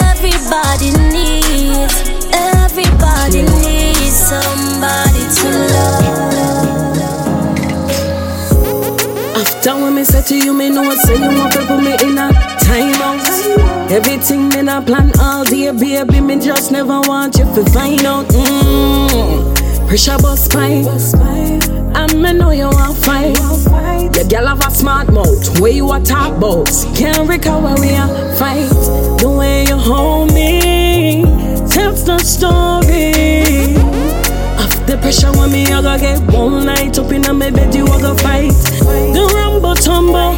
everybody 0.00 0.90
needs, 1.12 2.00
everybody 2.32 3.42
needs 3.60 4.16
somebody 4.16 5.24
to 5.36 5.48
love. 5.68 5.99
After 9.60 9.74
when 9.74 9.94
me 9.94 10.04
say 10.04 10.22
to 10.22 10.38
you, 10.38 10.54
me 10.54 10.70
know 10.70 10.90
say 10.94 11.16
you 11.16 11.38
want 11.38 11.52
to 11.52 11.58
put 11.66 11.82
me 11.82 11.92
in 11.92 12.16
a 12.16 12.32
timeout. 12.64 13.90
Everything 13.90 14.48
then 14.48 14.70
I 14.70 14.82
plan 14.82 15.12
all 15.20 15.44
day, 15.44 15.70
baby. 15.70 16.18
Me 16.22 16.40
just 16.40 16.72
never 16.72 16.98
want 17.02 17.36
you 17.36 17.44
to 17.44 17.70
find 17.70 18.02
out. 18.06 18.24
Mm. 18.28 19.86
Pressure 19.86 20.16
bus 20.16 20.48
pipe. 20.48 20.86
I 21.94 22.06
me 22.14 22.32
know 22.32 22.52
you 22.52 22.70
want 22.70 22.96
fight. 23.04 23.34
The 24.14 24.26
girl 24.30 24.46
have 24.46 24.66
a 24.66 24.70
smart 24.70 25.12
mouth. 25.12 25.60
Where 25.60 25.72
you 25.72 25.92
a 25.92 26.00
talk 26.00 26.38
about? 26.38 26.70
Can't 26.96 27.28
where 27.28 27.76
we 27.78 27.94
are 27.96 28.34
fight. 28.36 28.70
The 29.20 29.28
way 29.28 29.66
you 29.66 29.76
hold 29.76 30.32
me 30.32 31.20
tells 31.68 32.06
the 32.06 32.18
story. 32.20 33.69
The 34.90 34.98
pressure 34.98 35.30
when 35.38 35.52
me 35.52 35.66
I 35.66 35.80
go 35.82 35.96
get 35.96 36.18
one 36.34 36.66
night 36.66 36.98
up 36.98 37.12
in 37.12 37.22
my 37.38 37.48
bed, 37.48 37.72
you 37.72 37.84
a 37.84 38.00
go 38.00 38.12
fight. 38.16 38.50
The 39.14 39.22
rumble 39.36 39.76
tumble 39.76 40.34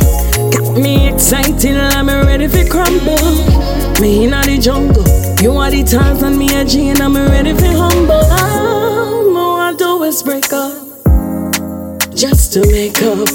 got 0.52 0.76
me 0.76 1.08
excited, 1.08 1.72
and 1.72 1.94
I'm 1.94 2.06
ready 2.26 2.48
for 2.48 2.62
crumble. 2.68 3.16
Me 3.98 4.24
inna 4.24 4.42
the 4.42 4.58
jungle, 4.60 5.08
you 5.40 5.56
are 5.56 5.70
the 5.70 5.82
Tarzan, 5.82 6.36
me 6.36 6.54
a 6.54 6.66
G, 6.66 6.90
and 6.90 7.00
I'm 7.00 7.16
ready 7.16 7.54
for 7.54 7.64
humble. 7.64 8.12
All 9.40 9.56
I 9.56 9.72
do 9.72 10.02
is 10.02 10.22
break 10.22 10.52
up, 10.52 10.76
just 12.14 12.52
to 12.52 12.60
make 12.70 13.00
up. 13.00 13.32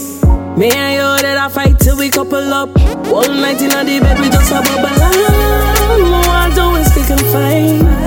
Me 0.55 0.69
and 0.69 0.93
you 0.93 1.21
that 1.25 1.37
I 1.39 1.49
fight 1.49 1.79
till 1.79 1.97
we 1.97 2.09
couple 2.09 2.53
up. 2.53 2.69
One 3.09 3.41
night 3.41 3.59
inna 3.59 3.83
the 3.83 3.99
bed, 4.01 4.19
we 4.19 4.29
just 4.29 4.51
a 4.51 4.61
bubble. 4.61 4.85
All 6.13 6.29
I 6.29 6.51
do 6.53 6.75
is 6.75 6.91
pick 6.93 7.09
and 7.09 7.25
fight. 7.33 8.06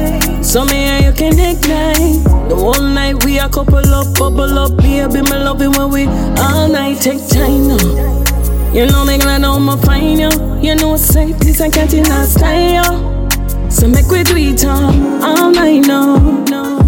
So 0.51 0.65
me 0.65 0.75
and 0.75 1.05
you 1.05 1.13
can 1.13 1.39
ignite. 1.39 2.25
The 2.49 2.57
whole 2.57 2.83
night 2.83 3.23
we 3.25 3.39
a 3.39 3.49
couple 3.49 3.77
up, 3.95 4.19
bubble 4.19 4.59
up, 4.59 4.77
baby. 4.79 5.23
Me 5.23 5.37
love 5.39 5.63
it 5.63 5.69
when 5.79 5.91
we 5.91 6.07
all 6.43 6.67
night 6.67 7.01
take 7.01 7.25
time 7.29 7.69
now. 7.69 8.73
You 8.73 8.87
know 8.87 9.05
me 9.05 9.17
glad 9.19 9.45
I'ma 9.45 9.77
find 9.77 10.19
you. 10.19 10.29
You 10.61 10.75
know 10.75 10.97
say 10.97 11.35
this 11.35 11.61
I 11.61 11.71
can't 11.71 11.95
in 11.95 12.11
a 12.11 12.27
style. 12.27 13.31
So 13.71 13.87
make 13.87 14.09
we 14.09 14.25
do 14.25 14.37
it 14.37 14.65
all, 14.65 14.91
all 15.23 15.53
night 15.53 15.87
now. 15.87 16.17
No, 16.51 16.81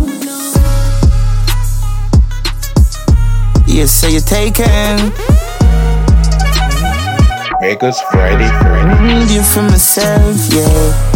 You 3.69 3.87
say 3.87 4.11
you're 4.11 4.23
taken. 4.23 5.13
Vegas 7.61 8.01
Friday, 8.11 8.49
Friday. 8.59 9.07
Need 9.07 9.31
you 9.31 9.43
for 9.45 9.63
myself, 9.63 10.53
yeah. 10.53 11.12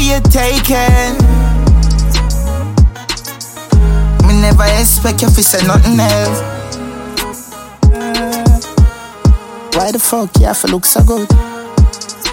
You're 0.00 0.20
taken. 0.20 1.16
Me 4.26 4.40
never 4.40 4.64
expect 4.80 5.22
you 5.22 5.28
to 5.28 5.42
say 5.42 5.66
nothing 5.66 6.00
else. 6.00 6.40
Why 9.76 9.92
the 9.92 9.98
fuck 9.98 10.36
you 10.38 10.46
have 10.46 10.60
to 10.60 10.66
look 10.68 10.84
so 10.84 11.02
good? 11.04 11.28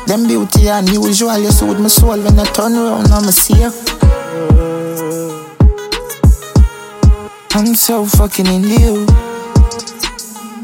Them 0.08 0.28
beauty 0.28 0.68
unusual, 0.68 1.38
you 1.38 1.52
soothe 1.52 1.80
my 1.80 1.88
soul 1.88 2.18
when 2.18 2.40
I 2.40 2.46
turn 2.46 2.74
around, 2.74 3.12
I'ma 3.12 3.32
see 3.32 3.62
you. 3.62 3.72
I'm 7.52 7.76
so 7.76 8.06
fucking 8.06 8.48
into 8.48 8.80
you. 8.80 9.06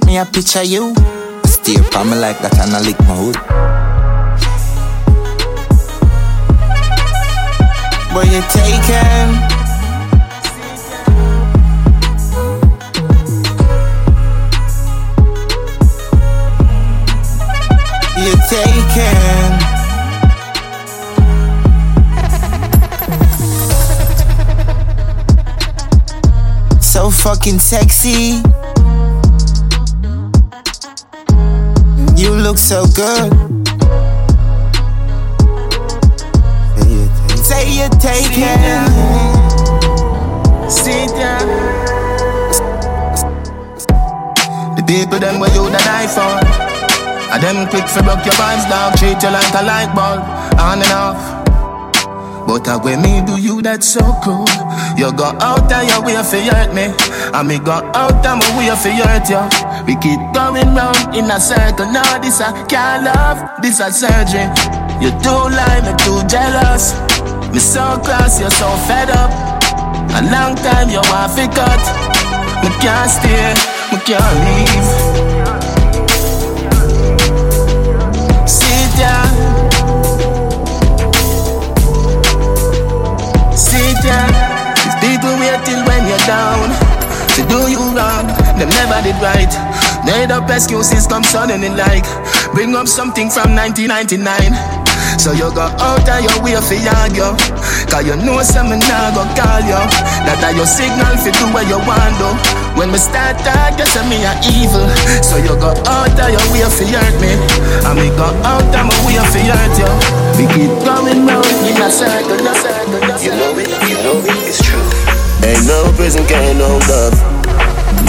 Me 0.05 0.17
a 0.17 0.25
picture 0.25 0.63
you. 0.63 0.93
Stare 1.45 1.81
upon 1.81 2.11
me 2.11 2.17
like 2.17 2.39
that 2.39 2.57
and 2.59 2.75
I 2.75 2.81
lick 2.81 2.99
my 2.99 3.15
hood. 3.15 3.72
Boy, 8.13 8.25
you're 8.25 8.43
taken. 8.43 9.27
You're 18.19 18.37
taken. 18.47 19.59
So 26.79 27.09
fucking 27.09 27.57
sexy. 27.57 28.43
You 32.15 32.29
look 32.29 32.59
so 32.59 32.85
good. 32.95 33.42
Say 37.43 37.75
you 37.75 37.89
take 37.99 38.39
it. 38.39 38.87
Sit 40.71 41.09
down. 41.11 41.43
The 44.77 44.83
people 44.87 45.19
them 45.19 45.41
where 45.41 45.53
you 45.53 45.65
the 45.69 45.77
die 45.83 46.07
for. 46.07 46.39
And 47.33 47.43
them 47.43 47.67
quick 47.67 47.87
for 47.89 48.01
broke 48.01 48.23
your 48.23 48.35
vibes 48.35 48.69
down. 48.69 48.95
Treat 48.95 49.21
you 49.21 49.29
like 49.29 49.53
a 49.59 49.63
light 49.63 49.91
bulb. 49.93 50.23
On 50.57 50.81
and 50.81 50.91
off. 50.93 51.43
But 52.47 52.67
uh, 52.67 52.79
when 52.79 53.01
me 53.01 53.21
do 53.25 53.39
you 53.39 53.61
that's 53.61 53.87
so 53.87 54.01
cool 54.21 54.45
You 54.97 55.15
go 55.15 55.31
out 55.39 55.71
of 55.71 55.83
your 55.87 56.03
way 56.03 56.21
for 56.23 56.43
hurt 56.51 56.73
me 56.75 56.91
And 57.33 57.47
me 57.47 57.57
go 57.57 57.71
out 57.71 58.19
of 58.19 58.37
my 58.37 58.57
way 58.57 58.67
for 58.75 58.91
hurt 58.91 59.29
you 59.31 59.39
We 59.87 59.95
keep 60.01 60.19
going 60.35 60.75
round 60.75 61.15
in 61.15 61.31
a 61.31 61.39
circle 61.39 61.87
Now 61.87 62.19
this 62.19 62.41
a 62.41 62.51
can't 62.67 63.05
love, 63.05 63.61
this 63.61 63.79
a 63.79 63.89
surgery 63.91 64.43
You 64.99 65.11
too 65.23 65.43
lie, 65.55 65.81
me 65.87 65.95
too 66.03 66.19
jealous 66.27 67.12
Me 67.53 67.59
so 67.59 68.01
cross, 68.03 68.39
you're 68.39 68.49
so 68.49 68.67
fed 68.89 69.11
up 69.11 69.29
A 70.17 70.21
long 70.33 70.55
time 70.55 70.89
you 70.89 71.01
want 71.13 71.37
to 71.37 71.45
cut 71.53 71.83
Me 72.63 72.69
can't 72.81 73.07
stay, 73.07 73.53
me 73.93 73.97
can't 74.01 74.37
leave 74.41 74.89
Sit 78.49 78.89
down 78.97 79.29
Sit 83.55 84.01
down. 84.01 84.33
If 84.81 84.97
people 84.97 85.37
wait 85.37 85.61
till 85.63 85.85
when 85.85 86.07
you're 86.07 86.25
down 86.25 86.73
to 87.35 87.41
do 87.47 87.69
you 87.69 87.79
wrong, 87.97 88.27
them 88.59 88.69
never 88.69 89.01
did 89.01 89.15
right. 89.21 89.49
Made 90.05 90.31
up 90.31 90.49
excuses 90.49 91.07
come 91.07 91.23
suddenly 91.23 91.69
like 91.69 92.05
bring 92.53 92.75
up 92.75 92.87
something 92.87 93.29
from 93.29 93.55
1999. 93.55 94.82
So 95.17 95.31
you 95.31 95.47
go 95.55 95.63
out 95.79 96.03
of 96.03 96.19
your 96.19 96.37
way 96.43 96.57
for 96.59 96.75
argue 96.75 97.31
Cause 97.87 98.03
you 98.03 98.17
know 98.25 98.41
some 98.43 98.67
me 98.67 98.77
nah 98.81 99.13
go 99.15 99.23
call 99.37 99.63
you 99.63 99.79
That 100.27 100.41
are 100.43 100.51
your 100.51 100.67
signal 100.67 101.15
for 101.21 101.31
do 101.31 101.47
what 101.55 101.63
you 101.69 101.79
want 101.87 102.17
do 102.19 102.27
When 102.75 102.91
me 102.91 102.99
start 102.99 103.39
talk, 103.45 103.79
you 103.79 103.87
say 103.87 104.03
me 104.09 104.19
a 104.25 104.33
evil 104.51 104.83
So 105.23 105.39
you 105.39 105.55
go 105.61 105.71
out 105.87 106.11
of 106.11 106.27
your 106.27 106.43
way 106.51 106.67
for 106.67 106.83
hurt 106.89 107.15
me 107.23 107.31
And 107.87 107.95
me 107.95 108.11
go 108.19 108.27
out 108.43 108.67
of 108.67 108.83
my 108.83 108.95
way 109.07 109.21
for 109.31 109.43
hurt 109.47 109.75
you 109.79 109.91
We 110.35 110.43
keep 110.51 110.73
going 110.83 111.23
round 111.23 111.47
in 111.63 111.79
a 111.79 111.87
circle, 111.87 112.43
a 112.43 112.53
circle, 112.59 112.99
a 112.99 113.15
circle 113.15 113.23
You 113.23 113.31
know 113.37 113.55
it, 113.55 113.69
you 113.87 113.97
know 114.03 114.17
it, 114.19 114.37
it's 114.49 114.59
true. 114.59 114.83
Ain't 115.45 115.63
no 115.67 115.91
prison 115.95 116.25
can 116.27 116.59
hold 116.59 116.83
up. 116.91 117.15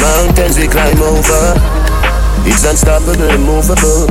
Mountains 0.02 0.58
we 0.58 0.66
climb 0.66 0.98
over. 1.02 1.54
It's 2.46 2.64
unstoppable, 2.64 3.30
immovable. 3.30 4.06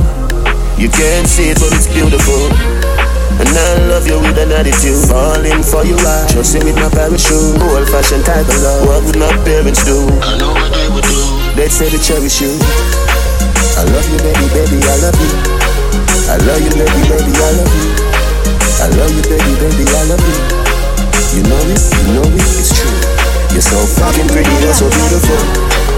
You 0.76 0.88
can't 0.90 1.26
see 1.26 1.50
it, 1.50 1.58
but 1.60 1.72
it's 1.72 1.86
beautiful. 1.88 2.73
And 3.40 3.50
I 3.50 3.90
love 3.90 4.06
you 4.06 4.20
with 4.20 4.38
an 4.38 4.52
attitude. 4.52 5.10
Falling 5.10 5.62
for 5.62 5.82
you, 5.82 5.98
I 5.98 6.26
trust 6.30 6.54
you 6.54 6.62
with 6.62 6.76
my 6.76 6.88
parachute. 6.90 7.58
Old 7.58 7.88
fashioned 7.90 8.24
type 8.24 8.46
of 8.46 8.58
love. 8.62 8.86
What 8.86 9.00
would 9.04 9.18
my 9.18 9.32
parents 9.42 9.82
do? 9.82 10.06
I 10.22 10.38
know 10.38 10.54
what 10.54 10.70
they 10.70 10.88
would 10.94 11.06
do. 11.06 11.20
They'd 11.58 11.70
say 11.70 11.90
to 11.90 11.98
cherish 11.98 12.40
you. 12.40 12.54
I 13.74 13.82
love 13.90 14.06
you, 14.06 14.18
baby, 14.22 14.46
baby, 14.54 14.78
I 14.86 14.96
love 15.02 15.18
you. 15.18 15.32
I 16.30 16.36
love 16.46 16.62
you, 16.62 16.72
baby, 16.78 17.00
baby, 17.10 17.32
I 17.34 17.50
love 17.58 17.74
you. 17.74 17.88
I 18.78 18.86
love 18.94 19.10
you, 19.10 19.24
baby, 19.26 19.52
baby, 19.58 19.84
I 19.86 20.02
love 20.14 20.22
you. 20.22 20.38
You 21.34 21.42
know 21.50 21.58
it, 21.66 21.82
you 22.06 22.14
know 22.14 22.26
it, 22.30 22.48
it's 22.54 22.70
true. 22.70 22.94
You're 23.50 23.66
so 23.66 23.78
fucking 23.98 24.28
pretty, 24.28 24.54
you're 24.62 24.74
so 24.74 24.86
beautiful. 24.86 25.42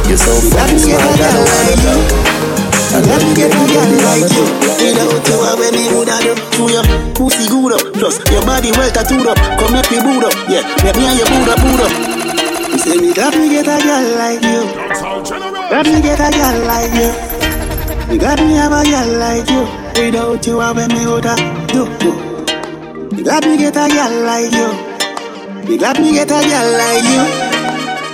You're 0.08 0.16
so 0.16 0.32
fucking 0.56 0.78
smart, 0.78 1.04
I 1.04 1.32
don't 1.36 1.44
wanna 1.44 1.76
go. 1.84 2.55
I 2.86 3.02
you, 3.02 3.34
baby, 3.34 3.50
baby, 3.50 3.74
I 3.76 4.20
love 4.22 4.30
you. 4.30 4.46
Without 4.78 5.26
you, 5.26 5.36
I 5.42 5.52
when 5.58 5.72
me 5.74 5.84
woulda 5.90 6.16
do 6.22 6.32
to 6.36 6.62
your 6.70 6.84
pussy 7.18 7.44
good 7.50 7.72
up. 7.74 7.82
Plus 7.92 8.16
your 8.30 8.42
body 8.46 8.70
well 8.72 8.90
tattooed 8.90 9.26
up. 9.26 9.36
Come 9.58 9.72
make 9.74 9.90
me 9.90 9.98
boot 10.00 10.24
up, 10.24 10.34
yeah. 10.48 10.62
Let 10.84 10.94
me 10.96 11.04
and 11.06 11.18
your 11.18 11.28
boot 11.28 11.50
up, 11.50 11.58
boot 11.60 11.82
up. 11.82 11.92
You 12.70 12.78
say 12.78 12.96
me 12.98 13.12
got 13.12 13.34
me 13.36 13.48
get 13.50 13.66
a 13.66 13.76
girl 13.82 14.06
like 14.16 14.42
you. 14.42 14.60
Got 15.70 15.86
me 15.86 15.98
get 16.00 16.20
a 16.20 16.28
girl 16.30 16.56
like 16.70 16.94
you. 16.94 17.10
You 18.12 18.18
got 18.20 18.38
me 18.38 18.54
have 18.54 18.72
a 18.72 18.82
girl 18.86 19.10
like 19.18 19.50
you. 19.50 19.62
Without 19.98 20.46
you, 20.46 20.60
I 20.60 20.72
when 20.72 20.88
me 20.94 21.06
woulda 21.06 21.34
do. 21.72 21.90
do. 21.98 22.10
You 23.16 23.24
got 23.24 23.44
me 23.44 23.56
get 23.58 23.76
a 23.76 23.88
girl 23.88 24.14
like 24.24 24.52
you. 24.52 24.68
You 25.68 25.78
got 25.78 25.98
me 25.98 26.12
get 26.12 26.30
a 26.30 26.38
girl 26.38 26.68
like 26.78 27.04
you. 27.04 27.45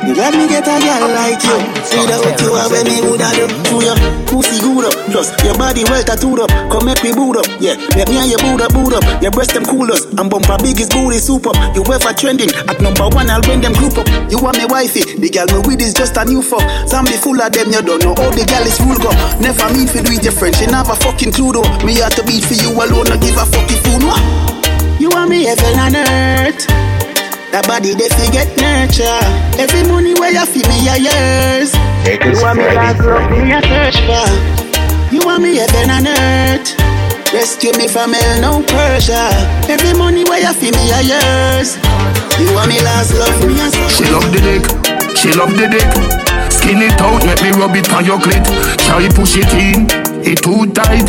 Glad 0.02 0.34
me 0.34 0.50
get 0.50 0.66
a 0.66 0.76
girl 0.82 1.14
like 1.14 1.38
you. 1.46 1.58
Without 1.94 2.34
you, 2.42 2.50
I 2.58 2.66
when 2.66 2.84
me 2.90 2.98
woulda 3.06 3.30
do. 3.38 3.46
To 3.46 3.76
your 3.78 3.94
pussy 4.26 4.58
good 4.58 4.90
up, 4.90 4.94
plus 5.14 5.30
your 5.46 5.54
body 5.54 5.86
well 5.86 6.02
tattooed 6.02 6.42
up. 6.42 6.50
Come 6.74 6.90
make 6.90 7.06
me 7.06 7.14
boot 7.14 7.38
up, 7.38 7.46
yeah. 7.62 7.78
Let 7.94 8.10
me 8.10 8.18
and 8.18 8.30
your 8.34 8.42
boot 8.42 8.66
up, 8.66 8.74
boot 8.74 8.98
up. 8.98 9.04
Your 9.22 9.30
breast 9.30 9.54
them 9.54 9.62
coolers, 9.62 10.10
and 10.10 10.26
bumper 10.26 10.58
biggest 10.58 10.90
booty 10.90 11.22
soup 11.22 11.46
up. 11.46 11.54
You 11.78 11.86
ever 11.86 12.12
trending 12.18 12.50
at 12.66 12.82
number 12.82 13.06
one, 13.14 13.30
I'll 13.30 13.46
bring 13.46 13.62
them 13.62 13.78
group 13.78 13.94
up. 13.94 14.10
You 14.26 14.42
want 14.42 14.58
me 14.58 14.66
wifey, 14.66 15.06
the 15.22 15.30
girl 15.30 15.46
me 15.46 15.62
with 15.70 15.80
is 15.80 15.94
just 15.94 16.18
a 16.18 16.26
new 16.26 16.42
fuck. 16.42 16.66
Zombie 16.90 17.14
full 17.14 17.38
of 17.38 17.54
them, 17.54 17.70
you 17.70 17.80
don't 17.80 18.02
know 18.02 18.18
all 18.18 18.34
the 18.34 18.42
girl 18.42 18.66
is 18.66 18.82
rule 18.82 18.98
go. 18.98 19.14
Never 19.38 19.70
meet 19.70 19.86
for 19.86 20.02
do 20.02 20.18
it 20.18 20.26
your 20.26 20.34
friend, 20.34 20.50
she 20.50 20.66
never 20.66 20.98
fucking 20.98 21.30
clue 21.30 21.54
though. 21.54 21.66
Me 21.86 22.02
have 22.02 22.10
to 22.18 22.26
beat 22.26 22.42
for 22.42 22.58
you 22.58 22.74
alone, 22.74 23.06
I 23.06 23.22
give 23.22 23.38
a 23.38 23.46
fucking 23.46 23.80
fool. 23.86 24.02
No? 24.02 24.18
You 24.98 25.14
want 25.14 25.30
me 25.30 25.46
heaven 25.46 25.78
and 25.78 25.94
earth. 25.94 26.66
That 27.52 27.68
body 27.68 27.92
they 27.92 28.08
forget 28.08 28.48
nurture. 28.56 29.20
Every 29.60 29.84
money 29.84 30.16
where 30.16 30.32
you 30.32 30.40
feel 30.48 30.64
me 30.72 30.88
a 30.88 30.96
yours. 30.96 31.76
You 32.08 32.40
want 32.40 32.56
me 32.56 32.64
like 32.72 32.96
love 33.04 33.28
me 33.28 33.52
a 33.52 33.60
search 33.60 34.00
for. 34.08 34.24
You 35.12 35.20
want 35.20 35.44
me 35.44 35.60
heaven 35.60 35.92
and 35.92 36.08
earth. 36.08 36.72
Rescue 37.28 37.76
me 37.76 37.92
from 37.92 38.16
hell, 38.16 38.40
no 38.40 38.52
pressure. 38.64 39.28
Every 39.68 39.92
money 39.92 40.24
where 40.24 40.40
you 40.40 40.52
feel 40.56 40.72
me 40.72 40.96
a 40.96 41.04
yours. 41.04 41.76
You 42.40 42.48
want 42.56 42.72
me 42.72 42.80
last 42.80 43.12
love 43.20 43.36
me 43.44 43.60
a 43.60 43.68
search 43.68 44.00
She 44.00 44.08
love 44.08 44.24
the 44.32 44.40
dick, 44.40 44.64
she 45.12 45.36
love 45.36 45.52
the 45.52 45.68
dick. 45.68 45.88
Skin 46.48 46.80
it 46.80 46.96
out, 47.04 47.20
make 47.28 47.44
me 47.44 47.52
rub 47.52 47.76
it 47.76 47.84
on 47.92 48.08
your 48.08 48.16
clit. 48.16 48.48
Try 48.88 49.12
push 49.12 49.36
it 49.36 49.52
in, 49.52 49.84
it 50.24 50.40
too 50.40 50.72
tight. 50.72 51.04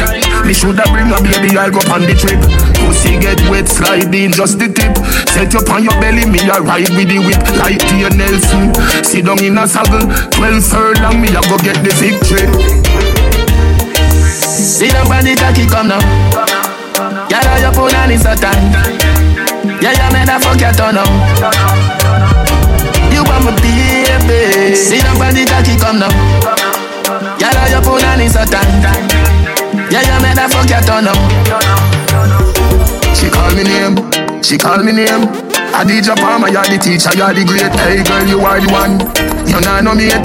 Me 0.45 0.53
shoulda 0.53 0.83
bring 0.91 1.07
a 1.07 1.17
baby, 1.23 1.55
I'll 1.57 1.71
go 1.71 1.79
on 1.91 2.03
the 2.03 2.13
trip. 2.13 2.39
Pussy 2.83 3.17
get 3.19 3.39
wet, 3.49 3.67
slide 3.67 4.13
in 4.13 4.31
just 4.31 4.59
the 4.59 4.67
tip. 4.67 4.91
Set 5.31 5.55
up 5.55 5.69
on 5.71 5.83
your 5.83 5.95
belly, 6.03 6.27
me 6.27 6.39
a 6.51 6.59
ride 6.59 6.91
with 6.93 7.07
the 7.07 7.19
whip 7.23 7.39
like 7.57 7.79
Tia 7.87 8.11
Nelson. 8.11 8.75
Sit 9.03 9.25
down 9.25 9.39
in 9.43 9.57
a 9.57 9.67
saddle, 9.67 10.03
twelve 10.35 10.63
furlong, 10.63 11.21
me 11.21 11.31
a 11.31 11.41
go 11.47 11.55
get 11.63 11.79
the 11.79 11.91
victory. 11.95 12.43
See 14.83 14.87
the 14.91 15.01
cocky 15.39 15.65
come 15.67 15.87
now. 15.87 15.99
Yeah, 17.29 17.41
yeah, 17.41 17.59
your 17.63 17.73
phone 17.73 18.11
it's 18.11 18.25
a 18.25 18.35
time. 18.35 18.71
Yeah, 19.81 19.95
yeah, 19.95 20.11
man, 20.11 20.29
I 20.29 20.39
fuck 20.39 20.59
your 20.59 20.73
turn 20.73 20.97
up. 20.97 21.07
You 23.13 23.23
want 23.23 23.45
my 23.45 23.55
baby. 23.63 24.75
See 24.75 24.99
the 24.99 25.13
cocky 25.47 25.79
come 25.79 25.99
now. 25.99 26.11
Yeah, 27.39 27.51
yeah, 27.51 27.69
your 27.69 27.81
phone 27.81 28.19
it's 28.19 28.35
a 28.35 28.45
time. 28.45 29.32
Yeah, 29.93 30.01
yeah, 30.09 30.17
man, 30.25 30.41
I 30.41 30.49
fuck 30.49 30.65
your 30.65 30.81
turn 30.81 31.05
up. 31.05 31.13
She 33.13 33.29
call 33.29 33.53
me 33.53 33.61
name, 33.61 33.93
she 34.41 34.57
call 34.57 34.81
me 34.81 34.89
name. 34.89 35.29
I 35.69 35.85
did 35.85 36.09
your 36.09 36.17
Palmer, 36.17 36.49
you're 36.49 36.65
the 36.65 36.81
teacher, 36.81 37.13
you're 37.13 37.29
the 37.29 37.45
great. 37.45 37.69
Hey 37.77 38.01
girl, 38.01 38.25
you 38.25 38.41
are 38.41 38.57
the 38.57 38.73
one. 38.73 38.97
You 39.45 39.61
nah 39.61 39.85
no 39.85 39.93
mate. 39.93 40.17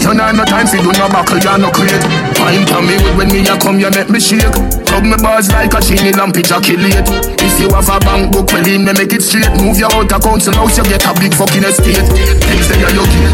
You 0.00 0.16
nah 0.16 0.32
no 0.32 0.48
time 0.48 0.64
for 0.64 0.80
do 0.80 0.88
no 0.96 1.04
buckle, 1.12 1.36
you're 1.36 1.60
no 1.60 1.68
crate. 1.68 2.00
Fine 2.40 2.64
to 2.72 2.80
me 2.80 2.96
with 2.96 3.12
when 3.20 3.28
me 3.28 3.44
a 3.44 3.60
come, 3.60 3.76
you 3.76 3.92
make 3.92 4.08
me 4.08 4.16
shake. 4.16 4.56
Rub 4.88 5.04
me 5.04 5.20
bars 5.20 5.52
like 5.52 5.76
a 5.76 5.84
chini 5.84 6.16
lamp, 6.16 6.40
ejaculate. 6.40 7.04
If 7.44 7.60
you 7.60 7.68
have 7.76 7.92
a 7.92 8.00
bank 8.00 8.32
book, 8.32 8.48
well 8.56 8.64
in 8.64 8.88
me 8.88 8.96
make 8.96 9.12
it 9.12 9.20
straight. 9.20 9.52
Move 9.60 9.76
your 9.76 9.92
out 9.92 10.08
of 10.08 10.24
council 10.24 10.56
house, 10.56 10.80
you 10.80 10.84
get 10.88 11.04
a 11.04 11.12
big 11.20 11.36
fucking 11.36 11.68
estate. 11.68 12.08
Things 12.48 12.72
that 12.72 12.80
you're 12.80 12.96
looking. 12.96 13.28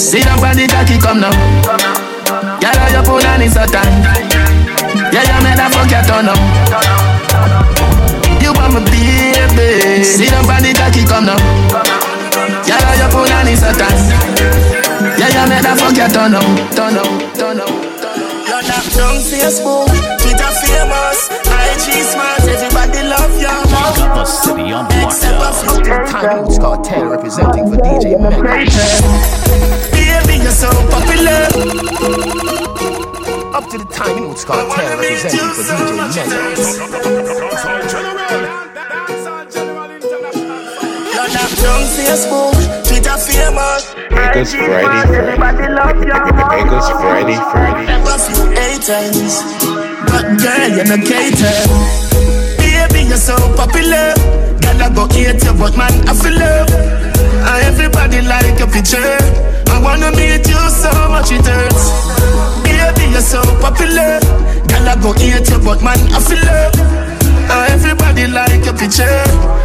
See 0.00 0.24
on 0.24 0.40
the 0.56 0.64
cocky 0.72 0.96
come 0.96 1.20
now. 1.20 1.36
Yeah, 2.64 2.96
your 2.96 3.04
phone 3.04 3.28
and 3.28 3.44
it's 3.44 3.60
a 3.60 3.68
time. 3.68 4.35
Yeah, 5.12 5.22
yeah, 5.22 5.40
man, 5.44 5.60
I 5.60 5.68
fuck 5.70 5.90
your 5.90 6.02
turn 6.08 6.28
up. 6.28 6.40
You 8.42 8.52
want 8.52 8.72
my 8.74 8.80
baby. 8.88 10.04
See 10.04 10.26
them 10.28 10.44
on 10.48 10.62
the 10.62 10.72
cocky 10.72 11.04
come 11.04 11.26
now. 11.26 11.36
Yeah, 12.66 12.78
yeah, 12.80 13.00
your 13.00 13.10
phone 13.10 13.30
and 13.30 13.48
it's 13.48 13.62
a. 13.62 13.72
Yeah, 15.18 15.28
yeah, 15.28 15.46
man, 15.46 15.66
I 15.66 15.74
fuck 15.76 15.96
your 15.96 16.08
turn 16.08 16.34
up, 16.34 16.44
turn 16.74 16.96
up, 16.96 17.08
turn 17.34 17.60
up. 17.60 17.68
You're 18.46 18.62
not 18.62 18.84
drunk 18.94 19.20
Facebook, 19.26 19.90
Twitter 20.22 20.52
famous, 20.64 21.28
IG 21.44 22.02
smart, 22.06 22.40
everybody 22.46 23.02
love 23.04 23.34
you. 23.36 23.46
Got 23.46 24.14
the 24.14 24.24
city 24.24 24.72
on 24.72 24.86
Except 25.02 25.34
a 25.34 25.50
lockdown. 25.50 25.84
few 25.84 26.06
Time 26.06 26.38
Roots 26.40 26.58
Cartel 26.58 27.04
representing 27.06 27.68
for 27.70 27.76
DJ 27.76 28.16
Mega. 28.18 28.40
Baby, 29.92 30.42
you're 30.42 30.52
so 30.52 30.70
popular. 30.88 32.45
Up 33.56 33.64
to 33.70 33.78
the 33.78 33.88
Time 33.88 34.20
Roots 34.20 34.44
Cartel 34.44 34.68
representing 34.68 35.40
for 35.56 35.64
DJ 35.64 36.28
Mega. 36.28 37.16
You're 41.08 41.30
not 41.32 41.50
drunk 41.56 41.88
Facebook, 41.96 42.52
Twitter 42.84 43.16
famous. 43.16 43.96
Vegas 44.12 44.52
Friday, 44.52 45.08
Everybody 45.08 45.72
love 45.72 45.96
you. 46.04 46.12
Vegas 46.52 46.88
Friday, 47.00 47.40
Friday. 47.48 47.96
a 47.96 48.20
few 48.20 48.44
haters, 48.52 49.40
but 50.04 50.36
girl, 50.36 50.68
you're 50.76 50.84
no 50.92 51.00
cater. 51.00 51.56
Baby, 52.60 53.08
you're 53.08 53.16
so 53.16 53.40
popular. 53.56 54.12
Girl, 54.60 54.84
I 54.84 54.92
go 54.92 55.08
hate 55.08 55.40
you, 55.42 55.54
but 55.56 55.72
man, 55.80 55.96
I 56.04 56.12
feel 56.12 56.36
love. 56.36 56.68
And 56.76 57.64
everybody 57.64 58.20
like 58.20 58.58
your 58.58 58.68
picture. 58.68 59.16
I 59.72 59.80
wanna 59.80 60.12
meet 60.12 60.46
you 60.46 60.60
so 60.68 60.92
much 61.08 61.32
it 61.32 61.44
hurts. 61.44 62.55
Baby, 62.86 63.10
you're 63.10 63.20
so 63.20 63.42
popular. 63.58 64.22
Girl, 64.70 64.86
I 64.86 64.94
go 65.02 65.10
hate 65.10 65.50
you, 65.50 65.58
but 65.58 65.82
man, 65.82 65.98
I 66.14 66.22
feel 66.22 66.38
love. 66.38 66.78
And 67.50 67.50
uh, 67.50 67.74
everybody 67.74 68.30
like 68.30 68.62
your 68.62 68.78
picture. 68.78 69.10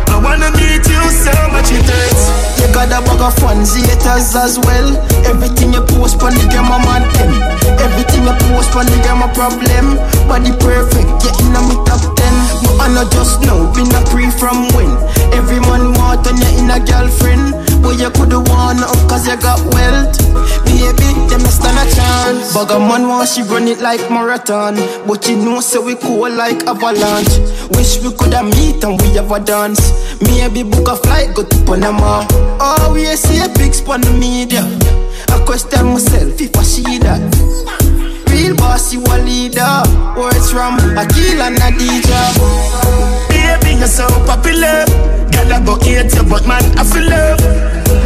I 0.10 0.18
wanna 0.18 0.50
meet 0.58 0.82
you 0.90 1.04
so 1.14 1.30
much 1.54 1.70
it 1.70 1.86
hurts. 1.86 2.24
You 2.58 2.66
got 2.74 2.90
a 2.90 2.98
bag 3.06 3.22
of 3.22 3.38
fans, 3.38 3.78
haters 3.78 4.34
as 4.34 4.58
well. 4.66 4.98
Everything 5.30 5.70
you 5.70 5.86
post 5.86 6.18
on 6.26 6.34
the 6.34 6.46
game, 6.50 6.66
I'm 6.66 6.82
on 6.82 7.06
them. 7.14 7.34
Everything 7.78 8.26
you 8.26 8.34
post 8.50 8.74
on 8.74 8.90
the 8.90 8.98
game, 9.06 9.22
a 9.22 9.30
problem. 9.38 10.02
Body 10.26 10.54
perfect, 10.58 11.10
getting 11.22 11.54
on 11.54 11.70
me 11.70 11.78
top 11.86 12.02
ten. 12.18 12.34
But 12.66 12.74
I 12.82 12.88
know 12.90 13.06
just 13.14 13.46
know, 13.46 13.70
been 13.78 13.90
a 13.94 14.02
pre 14.10 14.34
from 14.34 14.66
when. 14.74 14.90
Every 15.38 15.62
man 15.62 15.94
want 15.94 16.26
on 16.26 16.42
you 16.42 16.50
in 16.58 16.74
a 16.74 16.82
girlfriend. 16.82 17.54
But 17.82 18.00
you 18.00 18.10
coulda 18.12 18.40
won 18.40 18.84
up 18.84 18.98
cause 19.10 19.28
you 19.28 19.38
got 19.38 19.60
wealth. 19.74 20.18
Baby, 20.66 21.10
them 21.30 21.42
not 21.44 21.52
stand 21.52 21.78
a 21.78 21.86
chance. 21.94 22.56
A 22.56 22.80
man 22.80 23.08
want 23.08 23.28
she 23.28 23.42
run 23.44 23.68
it 23.68 23.80
like 23.82 24.10
marathon. 24.10 24.76
But 25.08 25.28
you 25.28 25.36
know, 25.38 25.60
so 25.60 25.82
we 25.82 25.96
cool 25.96 26.30
like 26.30 26.64
avalanche. 26.68 27.40
Wish 27.76 28.00
we 28.04 28.14
coulda 28.16 28.44
meet 28.44 28.84
and 28.84 29.02
we 29.02 29.08
have 29.16 29.32
a 29.32 29.40
dance. 29.40 29.82
Maybe 30.22 30.64
book 30.64 30.88
a 30.88 30.96
flight, 30.96 31.34
go 31.36 31.44
to 31.44 31.58
Panama. 31.66 32.26
Oh, 32.60 32.92
we 32.94 33.06
see 33.16 33.40
a 33.44 33.50
big 33.58 33.74
spot 33.74 33.96
on 33.96 34.02
the 34.02 34.14
media. 34.18 34.64
I 35.30 35.44
question 35.46 35.86
myself 35.88 36.40
if 36.40 36.56
I 36.56 36.64
see 36.64 36.98
that. 37.00 37.22
Real 38.30 38.56
boss, 38.56 38.94
you 38.94 39.04
a 39.04 39.18
leader. 39.26 39.84
Words 40.18 40.52
from 40.52 40.78
Akil 40.98 41.42
and 41.42 41.58
Adija. 41.58 43.31
You're 43.82 43.90
so 43.90 44.06
popular. 44.30 44.86
Girl, 45.34 45.50
I 45.50 45.58
go 45.66 45.74
hate 45.82 46.14
you, 46.14 46.22
but 46.30 46.46
man, 46.46 46.62
I 46.78 46.86
feel 46.86 47.02
love. 47.02 47.42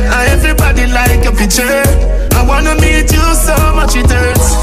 And 0.07 0.31
everybody 0.31 0.87
like 0.87 1.19
your 1.27 1.35
picture. 1.35 1.83
I 2.31 2.47
wanna 2.47 2.79
meet 2.79 3.11
you 3.11 3.25
so 3.35 3.51
much 3.75 3.99
it 3.99 4.07
hurts. 4.07 4.55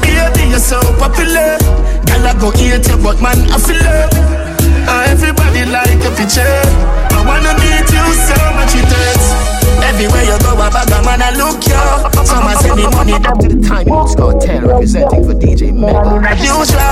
Baby, 0.00 0.48
you're 0.48 0.58
so 0.58 0.80
popular. 0.96 1.60
Girl, 2.08 2.24
I 2.24 2.32
go 2.40 2.48
hate 2.48 2.88
you, 2.88 2.96
but 2.96 3.20
man, 3.20 3.36
I 3.52 3.60
feel 3.60 3.76
love. 3.76 4.08
And 4.88 5.12
everybody 5.12 5.68
like 5.68 6.00
your 6.00 6.16
picture. 6.16 6.48
I 7.12 7.20
wanna 7.28 7.52
meet 7.60 7.84
you 7.92 8.06
so 8.16 8.38
much 8.56 8.72
it 8.72 8.88
hurts. 8.88 9.28
Everywhere 9.84 10.24
you 10.24 10.38
go, 10.40 10.56
a 10.56 10.72
bag 10.72 10.88
of 10.88 11.04
man, 11.04 11.20
I 11.20 11.36
look 11.36 11.60
you. 11.68 11.76
Some 12.24 12.48
send 12.56 12.76
me 12.76 12.88
money. 12.88 13.12
Up 13.20 13.36
to 13.36 13.48
the 13.52 13.60
Time 13.68 13.88
Roots 13.88 14.14
Cartel 14.16 14.64
representing 14.64 15.24
for 15.28 15.34
DJ 15.36 15.72
Mega. 15.76 16.32
Usual, 16.40 16.87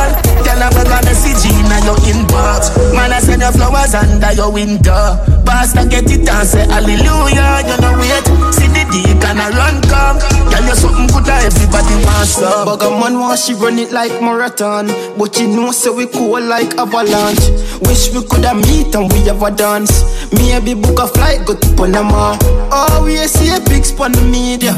Your 3.46 3.52
flowers 3.52 3.94
under 3.94 4.32
your 4.32 4.50
window. 4.50 5.22
Pastor 5.46 5.86
get 5.86 6.10
it 6.10 6.28
and 6.28 6.48
say 6.48 6.66
hallelujah. 6.66 7.62
You 7.62 7.78
know 7.78 7.94
wait, 7.94 8.26
see 8.50 8.66
the 8.66 8.82
and 9.22 9.38
I 9.38 9.54
run 9.54 9.78
come. 9.86 10.18
Girl, 10.50 10.66
you 10.66 10.74
something 10.74 11.06
good 11.06 11.30
that 11.30 11.46
everybody 11.46 11.94
wants 12.02 12.42
some. 12.42 12.66
Bag 12.66 12.82
a 12.82 12.90
man 12.90 13.14
want 13.22 13.38
she 13.38 13.54
run 13.54 13.78
it 13.78 13.92
like 13.92 14.10
marathon. 14.20 14.88
But 15.16 15.38
you 15.38 15.46
know, 15.46 15.70
so 15.70 15.94
we 15.94 16.08
cool 16.08 16.42
like 16.42 16.74
avalanche. 16.74 17.46
Wish 17.86 18.10
we 18.10 18.26
coulda 18.26 18.50
meet 18.66 18.92
and 18.98 19.06
we 19.12 19.20
have 19.30 19.40
a 19.40 19.54
dance. 19.54 19.94
Maybe 20.34 20.74
book 20.74 20.98
a 20.98 21.06
flight, 21.06 21.46
go 21.46 21.54
to 21.54 21.68
Panama. 21.78 22.34
Oh, 22.74 23.02
we 23.04 23.14
see 23.30 23.54
a 23.54 23.60
big 23.70 23.86
the 23.86 24.26
media. 24.26 24.74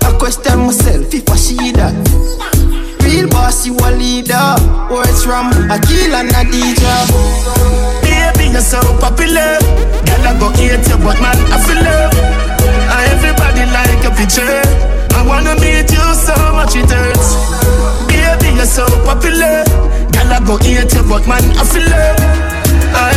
I 0.00 0.16
question 0.16 0.64
myself 0.64 1.12
if 1.12 1.28
I 1.28 1.36
see 1.36 1.72
that. 1.76 1.92
Real 3.04 3.28
boss, 3.28 3.66
you 3.66 3.76
a 3.76 3.92
leader. 3.92 4.56
Words 4.88 5.24
from 5.28 5.52
Akil 5.68 6.16
and 6.16 6.32
Adija. 6.32 7.87
Baby, 8.38 8.52
you're 8.52 8.60
so 8.62 8.78
popular. 9.02 9.58
Girl, 10.06 10.26
I 10.26 10.36
go 10.38 10.48
hate 10.54 10.86
you, 10.86 10.98
but 11.02 11.18
man, 11.20 11.36
I 11.50 11.58
feel 11.58 11.82
love. 11.82 12.14
Everybody 13.10 13.66
like 13.74 14.02
your 14.02 14.14
picture. 14.14 14.62
I 15.18 15.22
wanna 15.26 15.54
meet 15.60 15.90
you 15.90 16.06
so 16.14 16.34
much 16.54 16.76
it 16.76 16.90
hurts. 16.90 17.34
Baby, 18.06 18.54
you're 18.54 18.66
so 18.66 18.86
popular. 19.04 19.64
Girl, 20.14 20.32
I 20.32 20.40
go 20.46 20.56
hate 20.56 20.92
you, 20.94 21.02
but 21.02 21.26
man, 21.26 21.42
I 21.58 21.64
feel 21.64 21.82
love. 21.82 22.18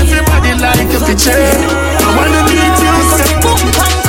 Everybody 0.02 0.58
like 0.60 0.92
your 0.92 1.06
picture. 1.06 1.32
I 1.32 2.10
wanna 2.18 2.42
meet 2.50 2.78
you 2.82 2.96
so 3.14 3.78
much 3.78 4.01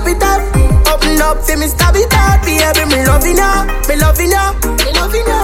slap 0.00 0.16
it 0.16 0.22
up. 0.22 0.40
Open 0.92 1.20
up, 1.20 1.42
see 1.42 1.56
me 1.56 1.66
stab 1.66 1.94
it 1.96 2.12
out, 2.12 2.42
baby, 2.44 2.84
me 2.88 3.04
loving 3.06 3.36
ya, 3.36 3.64
me 3.88 3.96
loving 3.96 4.30
ya, 4.30 4.52
me 4.62 4.92
loving 4.92 5.26
ya. 5.26 5.40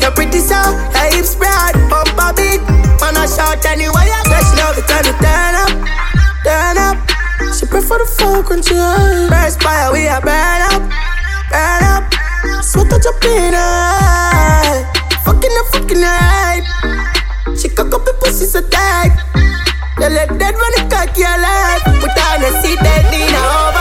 You're 0.00 0.12
pretty 0.12 0.38
so, 0.38 0.56
your 0.94 1.08
hips 1.12 1.30
spread, 1.30 1.74
bump 1.90 2.18
a 2.18 2.32
beat. 2.34 2.60
Man, 3.00 3.16
I 3.16 3.26
shout 3.26 3.64
anyway, 3.66 4.08
I 4.08 4.22
guess 4.24 4.56
love 4.56 4.78
it, 4.78 4.86
turn 4.88 5.06
it, 5.06 5.16
turn 5.20 5.54
up, 5.54 5.70
turn 6.44 6.78
up. 6.78 6.96
She 7.54 7.66
prefer 7.66 7.98
the 7.98 8.06
funk 8.06 8.50
when 8.50 8.62
she 8.62 8.74
high. 8.74 9.28
First 9.28 9.62
fire, 9.62 9.92
we 9.92 10.06
a 10.06 10.20
burn 10.20 10.62
up, 10.72 10.82
burn 11.50 11.84
up. 11.84 12.04
Sweat 12.62 12.92
up 12.92 13.24
in 13.24 13.54
her. 13.54 14.84
Fucking 15.24 15.54
up, 15.60 15.66
fucking 15.72 16.00
right. 16.00 16.64
She 17.56 17.68
cock 17.68 17.92
up 17.94 18.04
the 18.04 18.14
pussy 18.20 18.46
so 18.46 18.60
tight. 18.62 19.12
You 19.98 20.08
let 20.08 20.38
that 20.38 20.54
run 20.54 20.77
cock 20.98 21.16
your 21.16 21.38
life. 21.38 21.82
Put 22.02 22.18
on 22.26 22.42
a 22.42 22.50
seat 22.62 22.80
belt 22.80 23.14
in 23.14 23.34
overdrive. 23.34 23.77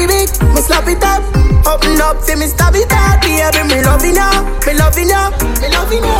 Your 0.00 0.08
body 0.08 0.26
big, 0.26 0.54
me 0.54 0.60
slap 0.60 0.88
it 0.88 1.02
up. 1.04 1.22
Open 1.66 2.00
up, 2.00 2.22
see 2.22 2.36
me 2.36 2.46
stab 2.46 2.74
it 2.74 2.92
out, 2.92 3.20
baby, 3.20 3.62
me 3.68 3.82
loving 3.84 4.16
ya, 4.16 4.30
me 4.66 4.74
loving 4.74 5.08
ya, 5.08 5.30
me 5.60 5.68
loving 5.68 6.04
ya. 6.04 6.16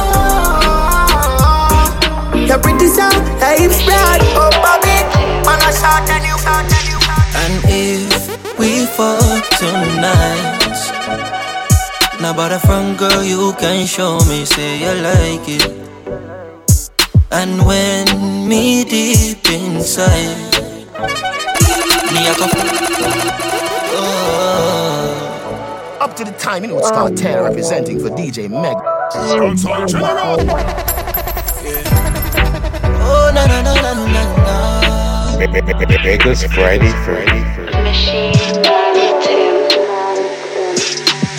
You're 2.46 2.58
pretty 2.58 2.88
so, 2.88 3.08
your 3.40 3.58
hips 3.58 3.76
spread, 3.76 4.20
up 4.36 4.54
a. 4.54 5.06
Man, 5.46 5.60
I 5.62 5.70
shot 5.72 6.10
and 6.10 6.24
you, 6.24 6.36
shot 6.38 6.66
and 6.66 6.86
you. 6.88 6.98
And 7.42 7.64
if 7.68 8.58
we 8.58 8.86
fall 8.86 9.40
tonight, 9.58 10.58
now 12.20 12.32
about 12.32 12.52
a 12.52 12.58
front 12.58 12.98
girl, 12.98 13.22
you 13.22 13.54
can 13.58 13.86
show 13.86 14.18
me, 14.28 14.44
say 14.44 14.78
you 14.80 14.94
like 15.02 15.48
it. 15.48 15.66
And 17.32 17.64
when 17.64 18.48
me 18.48 18.84
deep 18.84 19.48
inside, 19.48 20.50
me 22.12 22.20
I 22.26 22.34
go. 22.36 22.46
Oh. 23.92 25.98
Up 26.00 26.16
to 26.16 26.24
the 26.24 26.32
time, 26.32 26.64
you 26.64 26.70
know 26.70 26.78
it's 26.78 26.90
Cartel 26.90 27.44
representing 27.44 28.00
for 28.00 28.08
DJ 28.10 28.48
Meg. 28.50 28.76
Oh 33.02 33.30
na 33.34 33.46
na 33.46 33.62
na 33.62 33.74
na 33.74 33.94
na 33.94 34.06
na. 34.14 34.24
Vegas 36.02 36.44
Friday, 36.52 36.92
Friday, 37.04 37.42
Friday. 37.54 37.80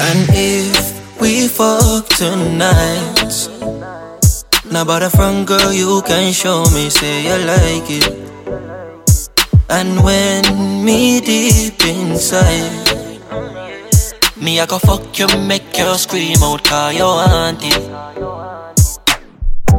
And 0.02 0.28
if 0.34 0.76
we 1.22 1.48
fuck 1.48 2.08
tonight, 2.10 3.48
now 4.72 4.82
about 4.82 5.04
a 5.04 5.10
front 5.10 5.48
girl, 5.48 5.72
you 5.72 6.02
can 6.06 6.34
show 6.34 6.64
me, 6.74 6.90
say 6.90 7.24
you 7.24 7.38
like 7.46 7.90
it. 7.90 8.31
And 9.72 10.04
when 10.04 10.44
me 10.84 11.22
deep 11.22 11.80
inside, 11.86 12.88
me 14.36 14.60
I 14.60 14.66
go 14.66 14.78
fuck 14.80 15.18
you, 15.18 15.28
make 15.48 15.78
you 15.78 15.96
scream 15.96 16.44
out, 16.44 16.64
cause 16.64 16.94
you 16.94 17.04
want 17.04 17.60
it. 17.64 18.02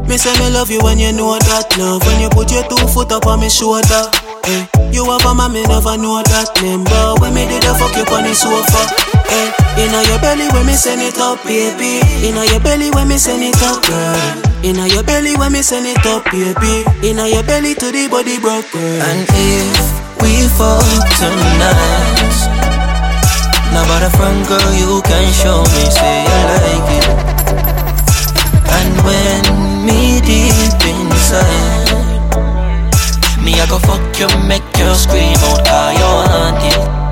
Me 0.09 0.17
say 0.17 0.33
me 0.41 0.51
love 0.51 0.71
you 0.71 0.81
when 0.83 0.99
you 0.99 1.13
know 1.13 1.39
that 1.39 1.77
love 1.79 2.05
When 2.05 2.21
you 2.21 2.29
put 2.29 2.51
your 2.51 2.67
two 2.69 2.77
foot 2.89 3.13
up 3.13 3.25
on 3.27 3.41
me 3.41 3.49
shoulder 3.49 4.11
hey. 4.45 4.69
You 4.93 5.09
have 5.09 5.25
a 5.25 5.33
man, 5.35 5.53
me 5.53 5.63
never 5.65 5.97
know 5.97 6.21
that 6.21 6.53
name 6.61 6.85
But 6.85 7.21
when 7.21 7.33
me 7.33 7.49
did 7.49 7.65
the 7.65 7.73
fuck 7.73 7.97
you 7.97 8.05
on 8.13 8.29
the 8.29 8.35
sofa 8.37 8.83
hey. 9.25 9.49
Inna 9.81 10.05
your 10.05 10.21
belly 10.21 10.49
when 10.53 10.67
me 10.69 10.77
send 10.77 11.01
it 11.01 11.17
up, 11.17 11.41
baby 11.49 12.05
Inna 12.21 12.45
your 12.45 12.61
belly 12.61 12.91
when 12.93 13.09
me 13.09 13.17
send 13.17 13.41
it 13.41 13.57
up, 13.65 13.81
girl 13.89 14.21
Inna 14.61 14.87
your 14.93 15.03
belly 15.03 15.33
when 15.37 15.53
me 15.53 15.63
send 15.65 15.89
it 15.89 16.05
up, 16.05 16.25
baby 16.29 16.85
Inna 17.01 17.25
your 17.27 17.43
belly 17.43 17.73
to 17.81 17.89
the 17.89 18.09
body 18.13 18.37
broke, 18.39 18.69
And 18.77 19.25
if 19.33 19.81
we 20.21 20.45
fuck 20.61 20.85
tonight 21.17 22.37
Now 23.73 23.89
about 23.89 24.05
a 24.05 24.11
front 24.13 24.45
girl, 24.47 24.71
you 24.77 25.01
can 25.09 25.27
show 25.33 25.65
me, 25.73 25.85
say 25.89 26.29
you 26.29 26.41
like 26.53 26.91
it 27.01 27.07
And 28.69 28.93
when 29.09 29.43
me 29.89 30.21
deep 30.21 30.77
inside 30.85 32.12
Me 33.45 33.59
I 33.61 33.67
go 33.69 33.79
fuck 33.79 34.19
you, 34.19 34.29
make 34.47 34.63
you 34.79 34.95
scream 34.95 35.37
out 35.51 35.67
cause 35.67 35.99
you 35.99 36.05
want 36.05 36.63
it 36.63 37.03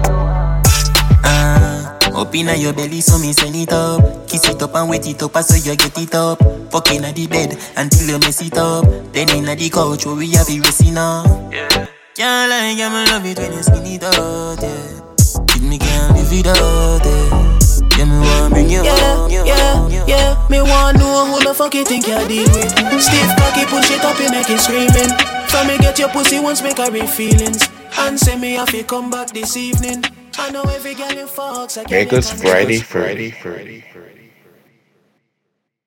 uh, 1.24 2.20
up 2.20 2.34
inna 2.34 2.54
your 2.54 2.72
belly, 2.72 3.00
so 3.00 3.18
me 3.18 3.32
send 3.32 3.56
it 3.56 3.72
up. 3.72 4.28
Kiss 4.28 4.48
it 4.48 4.62
up 4.62 4.74
and 4.74 4.88
wet 4.88 5.06
it 5.06 5.22
up, 5.22 5.36
so 5.42 5.56
you 5.56 5.76
get 5.76 5.96
it 5.98 6.14
up. 6.14 6.38
Fuck 6.70 6.90
inna 6.92 7.12
the 7.12 7.26
bed 7.26 7.58
until 7.76 8.08
you 8.08 8.18
mess 8.18 8.42
it 8.42 8.56
up. 8.58 8.84
Then 9.12 9.30
inna 9.30 9.56
the 9.56 9.70
couch 9.70 10.06
where 10.06 10.14
we 10.14 10.30
have 10.32 10.48
it 10.48 10.60
racing 10.64 10.94
now. 10.94 11.24
Yeah. 11.52 11.86
Can't 12.14 12.50
lie, 12.50 12.74
yeah, 12.76 12.88
me 12.90 13.10
love 13.10 13.24
it 13.24 13.38
when 13.38 13.52
you 13.52 13.62
skin 13.62 13.86
it 13.86 14.04
out, 14.04 14.58
yeah. 14.60 15.46
Kid 15.46 15.62
me 15.62 15.78
can't 15.78 16.14
live 16.16 16.30
without 16.30 17.06
it. 17.06 17.98
Yeah, 17.98 18.04
me 18.04 18.18
want 18.18 18.52
bring 18.52 18.70
you 18.70 18.82
Yeah, 18.82 19.16
home, 19.16 19.30
you 19.30 19.44
yeah, 19.44 19.74
home, 19.74 19.90
you 19.92 20.04
yeah. 20.06 20.46
Me 20.50 20.60
want 20.60 20.98
know 20.98 21.26
who 21.26 21.44
the 21.44 21.54
fuck 21.54 21.74
you 21.74 21.84
think 21.84 22.06
you 22.06 22.18
deal 22.28 22.48
with. 22.52 23.02
Stiff 23.02 23.30
cocky, 23.38 23.64
push 23.66 23.90
it 23.90 24.04
up, 24.04 24.18
you 24.18 24.30
make 24.30 24.50
it 24.50 24.60
screaming. 24.60 25.39
From 25.50 25.66
me 25.66 25.78
get 25.78 25.98
your 25.98 26.08
pussy 26.10 26.38
once, 26.40 26.62
make 26.62 26.78
her 26.78 26.90
real 26.90 27.06
feelings. 27.06 27.68
And 27.98 28.18
say 28.18 28.38
me 28.38 28.56
if 28.56 28.72
you 28.72 28.84
come 28.84 29.10
back 29.10 29.30
this 29.30 29.56
evening. 29.56 30.04
I 30.38 30.50
know 30.50 30.62
every 30.62 30.94
girl 30.94 31.12
you 31.12 31.26
fucks. 31.26 31.76
I 31.76 31.82
can't 31.84 31.90
Make 31.90 32.12
us 32.12 32.30
come 32.30 32.40
Friday. 32.40 32.78
Friday, 32.78 33.30
Friday. 33.30 33.84